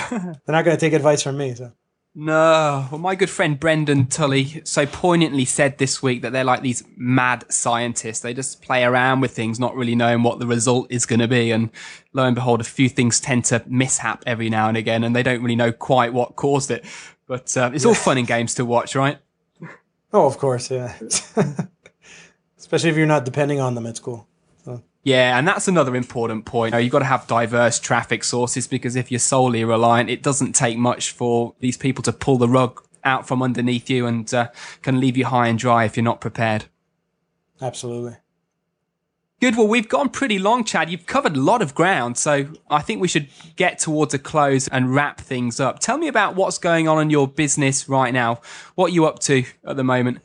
[0.00, 1.72] they're not going to take advice from me so
[2.18, 2.88] no.
[2.90, 6.82] Well, my good friend Brendan Tully so poignantly said this week that they're like these
[6.96, 8.20] mad scientists.
[8.20, 11.28] They just play around with things, not really knowing what the result is going to
[11.28, 11.52] be.
[11.52, 11.70] And
[12.12, 15.22] lo and behold, a few things tend to mishap every now and again, and they
[15.22, 16.84] don't really know quite what caused it.
[17.28, 19.18] But uh, it's all fun and games to watch, right?
[20.12, 20.94] Oh, of course, yeah.
[22.58, 24.26] Especially if you're not depending on them it's school.
[25.04, 26.74] Yeah, and that's another important point.
[26.74, 30.76] You've got to have diverse traffic sources because if you're solely reliant, it doesn't take
[30.76, 34.48] much for these people to pull the rug out from underneath you and uh,
[34.82, 36.66] can leave you high and dry if you're not prepared.
[37.60, 38.16] Absolutely.
[39.40, 39.56] Good.
[39.56, 40.90] Well, we've gone pretty long, Chad.
[40.90, 44.66] You've covered a lot of ground, so I think we should get towards a close
[44.66, 45.78] and wrap things up.
[45.78, 48.40] Tell me about what's going on in your business right now.
[48.74, 50.18] What are you up to at the moment?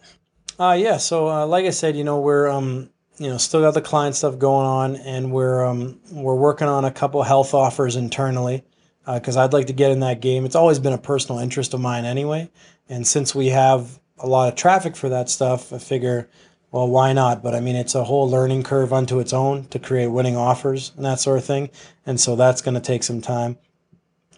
[0.59, 0.97] Uh, yeah.
[0.97, 4.16] So, uh, like I said, you know, we're um, you know still got the client
[4.16, 8.64] stuff going on, and we're um, we're working on a couple health offers internally
[9.05, 10.45] because uh, I'd like to get in that game.
[10.45, 12.49] It's always been a personal interest of mine anyway,
[12.89, 16.30] and since we have a lot of traffic for that stuff, I figure,
[16.72, 17.43] well, why not?
[17.43, 20.91] But I mean, it's a whole learning curve unto its own to create winning offers
[20.95, 21.70] and that sort of thing,
[22.05, 23.57] and so that's going to take some time.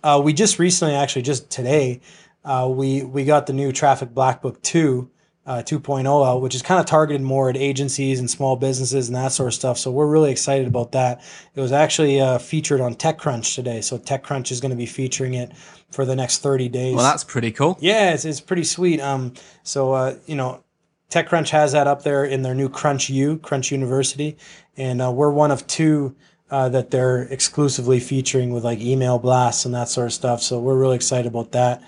[0.04, 2.02] Uh, we just recently, actually, just today,
[2.44, 5.10] uh, we we got the new Traffic Black Book two
[5.46, 9.16] uh, 2.0 out, which is kind of targeted more at agencies and small businesses and
[9.16, 9.78] that sort of stuff.
[9.78, 11.24] So we're really excited about that.
[11.54, 13.82] It was actually uh, featured on TechCrunch today.
[13.82, 15.56] So TechCrunch is going to be featuring it
[15.92, 16.96] for the next 30 days.
[16.96, 17.78] Well, that's pretty cool.
[17.80, 19.00] Yeah, it's, it's pretty sweet.
[19.00, 19.34] Um,
[19.64, 20.64] so, uh, you know,
[21.12, 24.38] TechCrunch has that up there in their new Crunch U, Crunch University.
[24.76, 26.16] And uh, we're one of two
[26.50, 30.42] uh, that they're exclusively featuring with like email blasts and that sort of stuff.
[30.42, 31.84] So we're really excited about that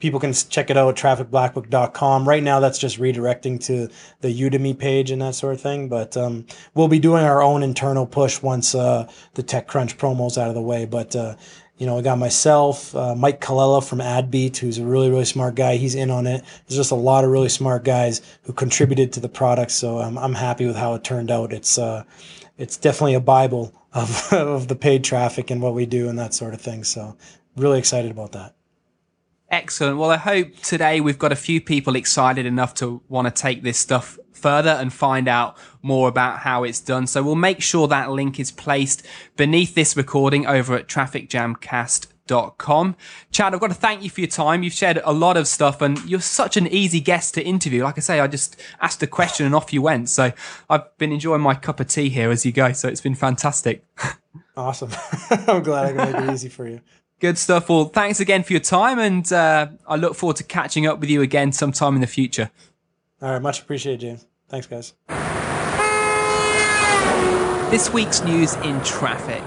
[0.00, 2.28] people can check it out at trafficblackbook.com.
[2.28, 3.88] Right now, that's just redirecting to
[4.22, 5.88] the Udemy page and that sort of thing.
[5.88, 10.48] But um, we'll be doing our own internal push once uh, the TechCrunch promo's out
[10.48, 10.86] of the way.
[10.86, 11.36] But uh,
[11.80, 15.54] you know, I got myself, uh, Mike Colella from AdBeat, who's a really, really smart
[15.54, 15.76] guy.
[15.76, 16.44] He's in on it.
[16.66, 19.70] There's just a lot of really smart guys who contributed to the product.
[19.70, 21.54] So I'm, I'm happy with how it turned out.
[21.54, 22.04] It's, uh,
[22.58, 26.34] it's definitely a Bible of, of the paid traffic and what we do and that
[26.34, 26.84] sort of thing.
[26.84, 27.16] So
[27.56, 28.54] really excited about that.
[29.50, 29.98] Excellent.
[29.98, 33.64] Well, I hope today we've got a few people excited enough to want to take
[33.64, 37.08] this stuff further and find out more about how it's done.
[37.08, 39.04] So we'll make sure that link is placed
[39.36, 42.96] beneath this recording over at trafficjamcast.com.
[43.32, 44.62] Chad, I've got to thank you for your time.
[44.62, 47.82] You've shared a lot of stuff and you're such an easy guest to interview.
[47.82, 50.10] Like I say, I just asked a question and off you went.
[50.10, 50.30] So
[50.68, 52.70] I've been enjoying my cup of tea here as you go.
[52.72, 53.84] So it's been fantastic.
[54.56, 54.90] Awesome.
[55.48, 56.80] I'm glad I can make it easy for you.
[57.20, 57.68] Good stuff.
[57.68, 61.10] Well, thanks again for your time, and uh, I look forward to catching up with
[61.10, 62.50] you again sometime in the future.
[63.20, 64.26] All right, much appreciated, James.
[64.48, 64.94] Thanks, guys.
[67.70, 69.42] This week's news in traffic.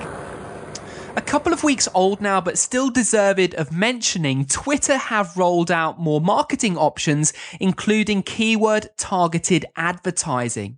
[1.15, 5.99] A couple of weeks old now, but still deserved of mentioning, Twitter have rolled out
[5.99, 10.78] more marketing options, including keyword targeted advertising.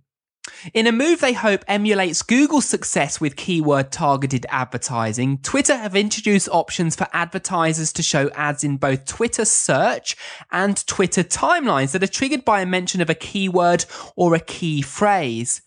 [0.72, 6.48] In a move they hope emulates Google's success with keyword targeted advertising, Twitter have introduced
[6.50, 10.16] options for advertisers to show ads in both Twitter search
[10.50, 13.84] and Twitter timelines that are triggered by a mention of a keyword
[14.16, 15.62] or a key phrase.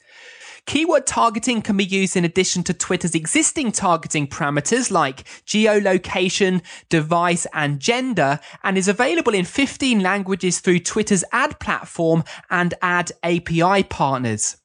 [0.65, 7.47] Keyword targeting can be used in addition to Twitter's existing targeting parameters like geolocation, device,
[7.53, 13.81] and gender, and is available in 15 languages through Twitter's ad platform and ad API
[13.83, 14.57] partners.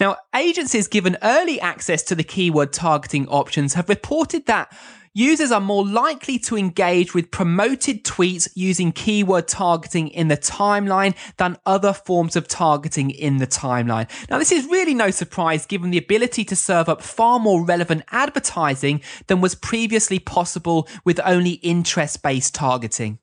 [0.00, 4.72] Now, agencies given early access to the keyword targeting options have reported that
[5.14, 11.14] users are more likely to engage with promoted tweets using keyword targeting in the timeline
[11.36, 14.08] than other forms of targeting in the timeline.
[14.28, 18.02] Now, this is really no surprise given the ability to serve up far more relevant
[18.10, 23.18] advertising than was previously possible with only interest based targeting.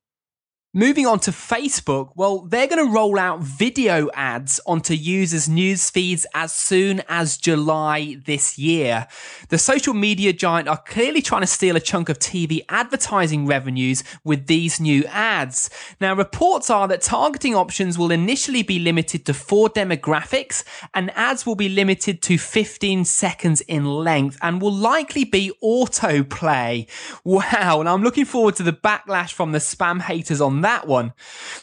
[0.73, 5.89] Moving on to Facebook, well, they're going to roll out video ads onto users' news
[5.89, 9.05] feeds as soon as July this year.
[9.49, 14.05] The social media giant are clearly trying to steal a chunk of TV advertising revenues
[14.23, 15.69] with these new ads.
[15.99, 20.63] Now, reports are that targeting options will initially be limited to four demographics
[20.93, 26.87] and ads will be limited to 15 seconds in length and will likely be autoplay.
[27.25, 27.81] Wow.
[27.81, 31.13] And I'm looking forward to the backlash from the spam haters on that one.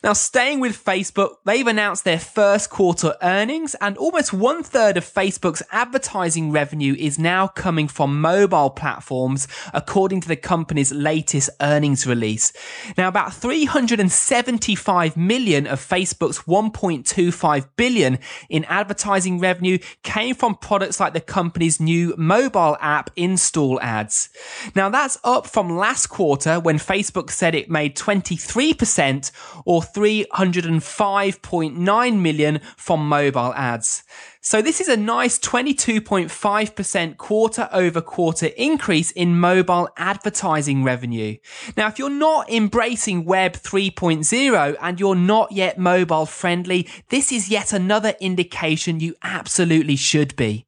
[0.03, 5.05] Now, staying with Facebook, they've announced their first quarter earnings, and almost one third of
[5.05, 12.07] Facebook's advertising revenue is now coming from mobile platforms, according to the company's latest earnings
[12.07, 12.53] release.
[12.97, 18.19] Now, about 375 million of Facebook's 1.25 billion
[18.49, 24.31] in advertising revenue came from products like the company's new mobile app install ads.
[24.75, 29.31] Now, that's up from last quarter when Facebook said it made 23% percent
[29.67, 34.03] or 305.9 million from mobile ads.
[34.41, 41.37] So this is a nice 22.5% quarter over quarter increase in mobile advertising revenue.
[41.77, 47.51] Now, if you're not embracing Web 3.0 and you're not yet mobile friendly, this is
[47.51, 50.65] yet another indication you absolutely should be.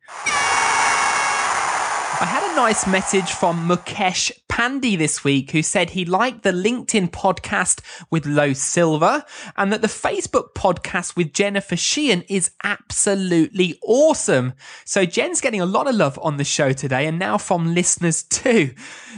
[2.61, 7.81] Nice message from Mukesh Pandey this week who said he liked the LinkedIn podcast
[8.11, 9.25] with Lo Silver
[9.57, 14.53] and that the Facebook podcast with Jennifer Sheehan is absolutely awesome.
[14.85, 18.25] So Jen's getting a lot of love on the show today and now from listeners
[18.25, 18.75] too.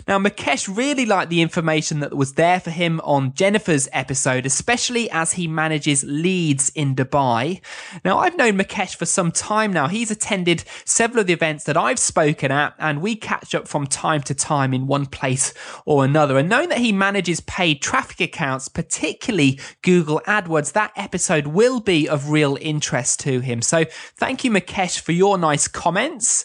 [0.07, 5.11] Now Mukesh really liked the information that was there for him on Jennifer's episode, especially
[5.11, 7.61] as he manages leads in Dubai.
[8.05, 9.89] Now I've known Mukesh for some time now.
[9.89, 13.87] He's attended several of the events that I've spoken at and we catch up from
[13.87, 15.55] time to time in one place
[15.87, 16.37] or another.
[16.37, 22.07] And knowing that he manages paid traffic accounts, particularly Google AdWords, that episode will be
[22.07, 23.63] of real interest to him.
[23.63, 26.45] So thank you, Mukesh, for your nice comments.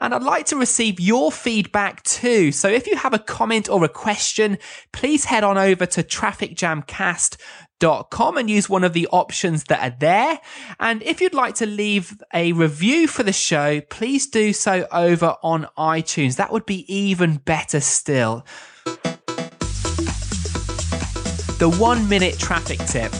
[0.00, 2.50] And I'd like to receive your feedback too.
[2.50, 4.58] So if you have a comment or a question,
[4.92, 7.36] please head on over to trafficjamcast
[7.84, 10.40] and use one of the options that are there.
[10.80, 15.36] And if you'd like to leave a review for the show, please do so over
[15.42, 16.36] on iTunes.
[16.36, 18.46] That would be even better still.
[21.58, 23.12] The one minute traffic tip.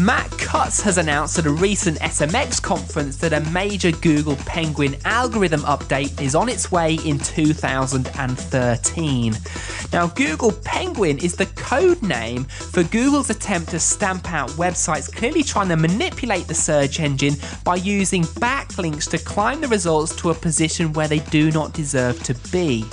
[0.00, 5.60] Matt Cutts has announced at a recent SMX conference that a major Google Penguin algorithm
[5.62, 9.34] update is on its way in 2013.
[9.92, 15.42] Now, Google Penguin is the code name for Google's attempt to stamp out websites clearly
[15.42, 20.34] trying to manipulate the search engine by using backlinks to climb the results to a
[20.34, 22.86] position where they do not deserve to be.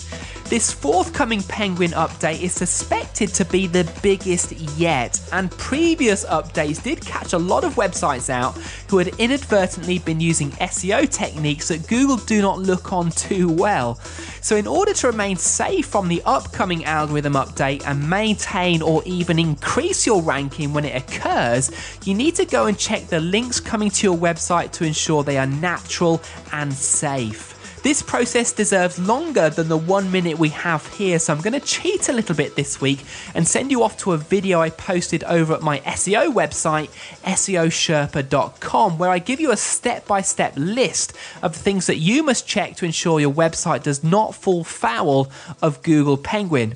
[0.50, 7.06] This forthcoming Penguin update is suspected to be the biggest yet, and previous updates did
[7.06, 8.58] catch a lot of websites out
[8.90, 14.00] who had inadvertently been using SEO techniques that Google do not look on too well.
[14.42, 19.38] So, in order to remain safe from the upcoming algorithm update and maintain or even
[19.38, 21.70] increase your ranking when it occurs,
[22.06, 25.38] you need to go and check the links coming to your website to ensure they
[25.38, 26.20] are natural
[26.52, 27.59] and safe.
[27.82, 31.62] This process deserves longer than the one minute we have here, so I'm going to
[31.62, 35.24] cheat a little bit this week and send you off to a video I posted
[35.24, 36.90] over at my SEO website,
[37.24, 42.22] SEOsherpa.com, where I give you a step by step list of the things that you
[42.22, 46.76] must check to ensure your website does not fall foul of Google Penguin.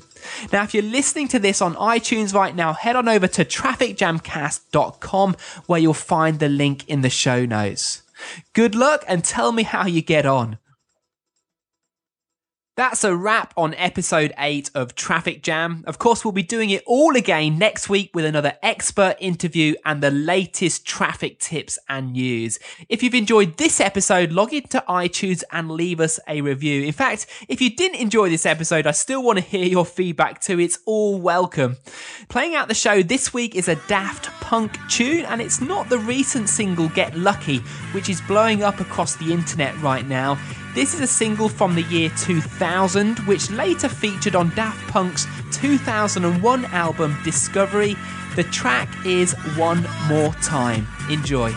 [0.54, 5.36] Now, if you're listening to this on iTunes right now, head on over to trafficjamcast.com
[5.66, 8.02] where you'll find the link in the show notes.
[8.54, 10.56] Good luck and tell me how you get on.
[12.76, 15.84] That's a wrap on episode 8 of Traffic Jam.
[15.86, 20.02] Of course, we'll be doing it all again next week with another expert interview and
[20.02, 22.58] the latest traffic tips and news.
[22.88, 26.82] If you've enjoyed this episode, log into iTunes and leave us a review.
[26.82, 30.40] In fact, if you didn't enjoy this episode, I still want to hear your feedback
[30.40, 30.58] too.
[30.58, 31.76] It's all welcome.
[32.28, 35.98] Playing out the show this week is a Daft Punk tune, and it's not the
[35.98, 37.58] recent single Get Lucky,
[37.92, 40.36] which is blowing up across the internet right now.
[40.74, 46.64] This is a single from the year 2000, which later featured on Daft Punk's 2001
[46.64, 47.96] album Discovery.
[48.34, 50.88] The track is One More Time.
[51.08, 51.54] Enjoy.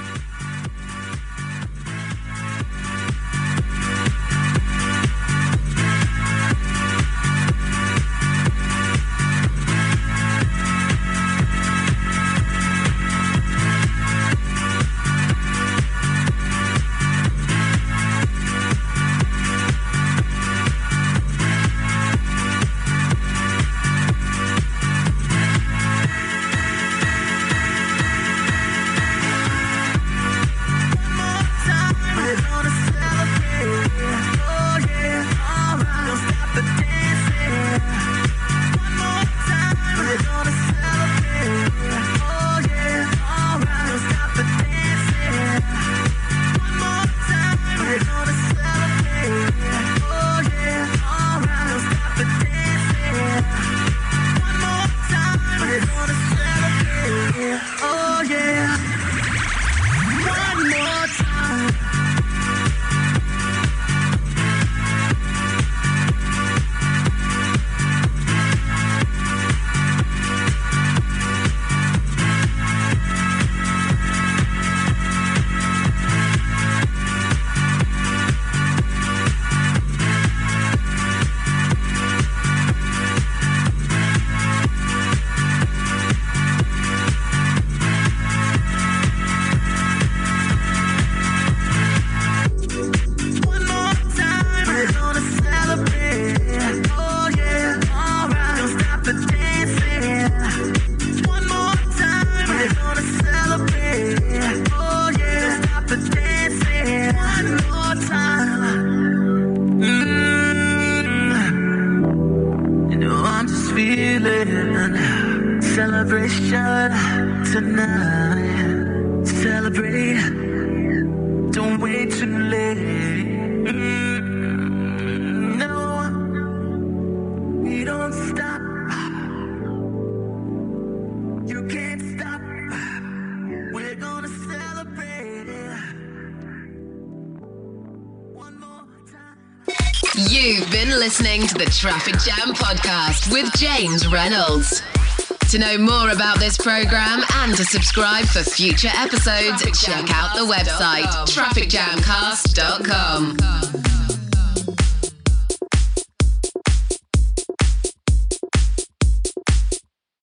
[145.57, 150.45] To know more about this program and to subscribe for future episodes, check out the
[150.45, 153.86] website trafficjamcast.com.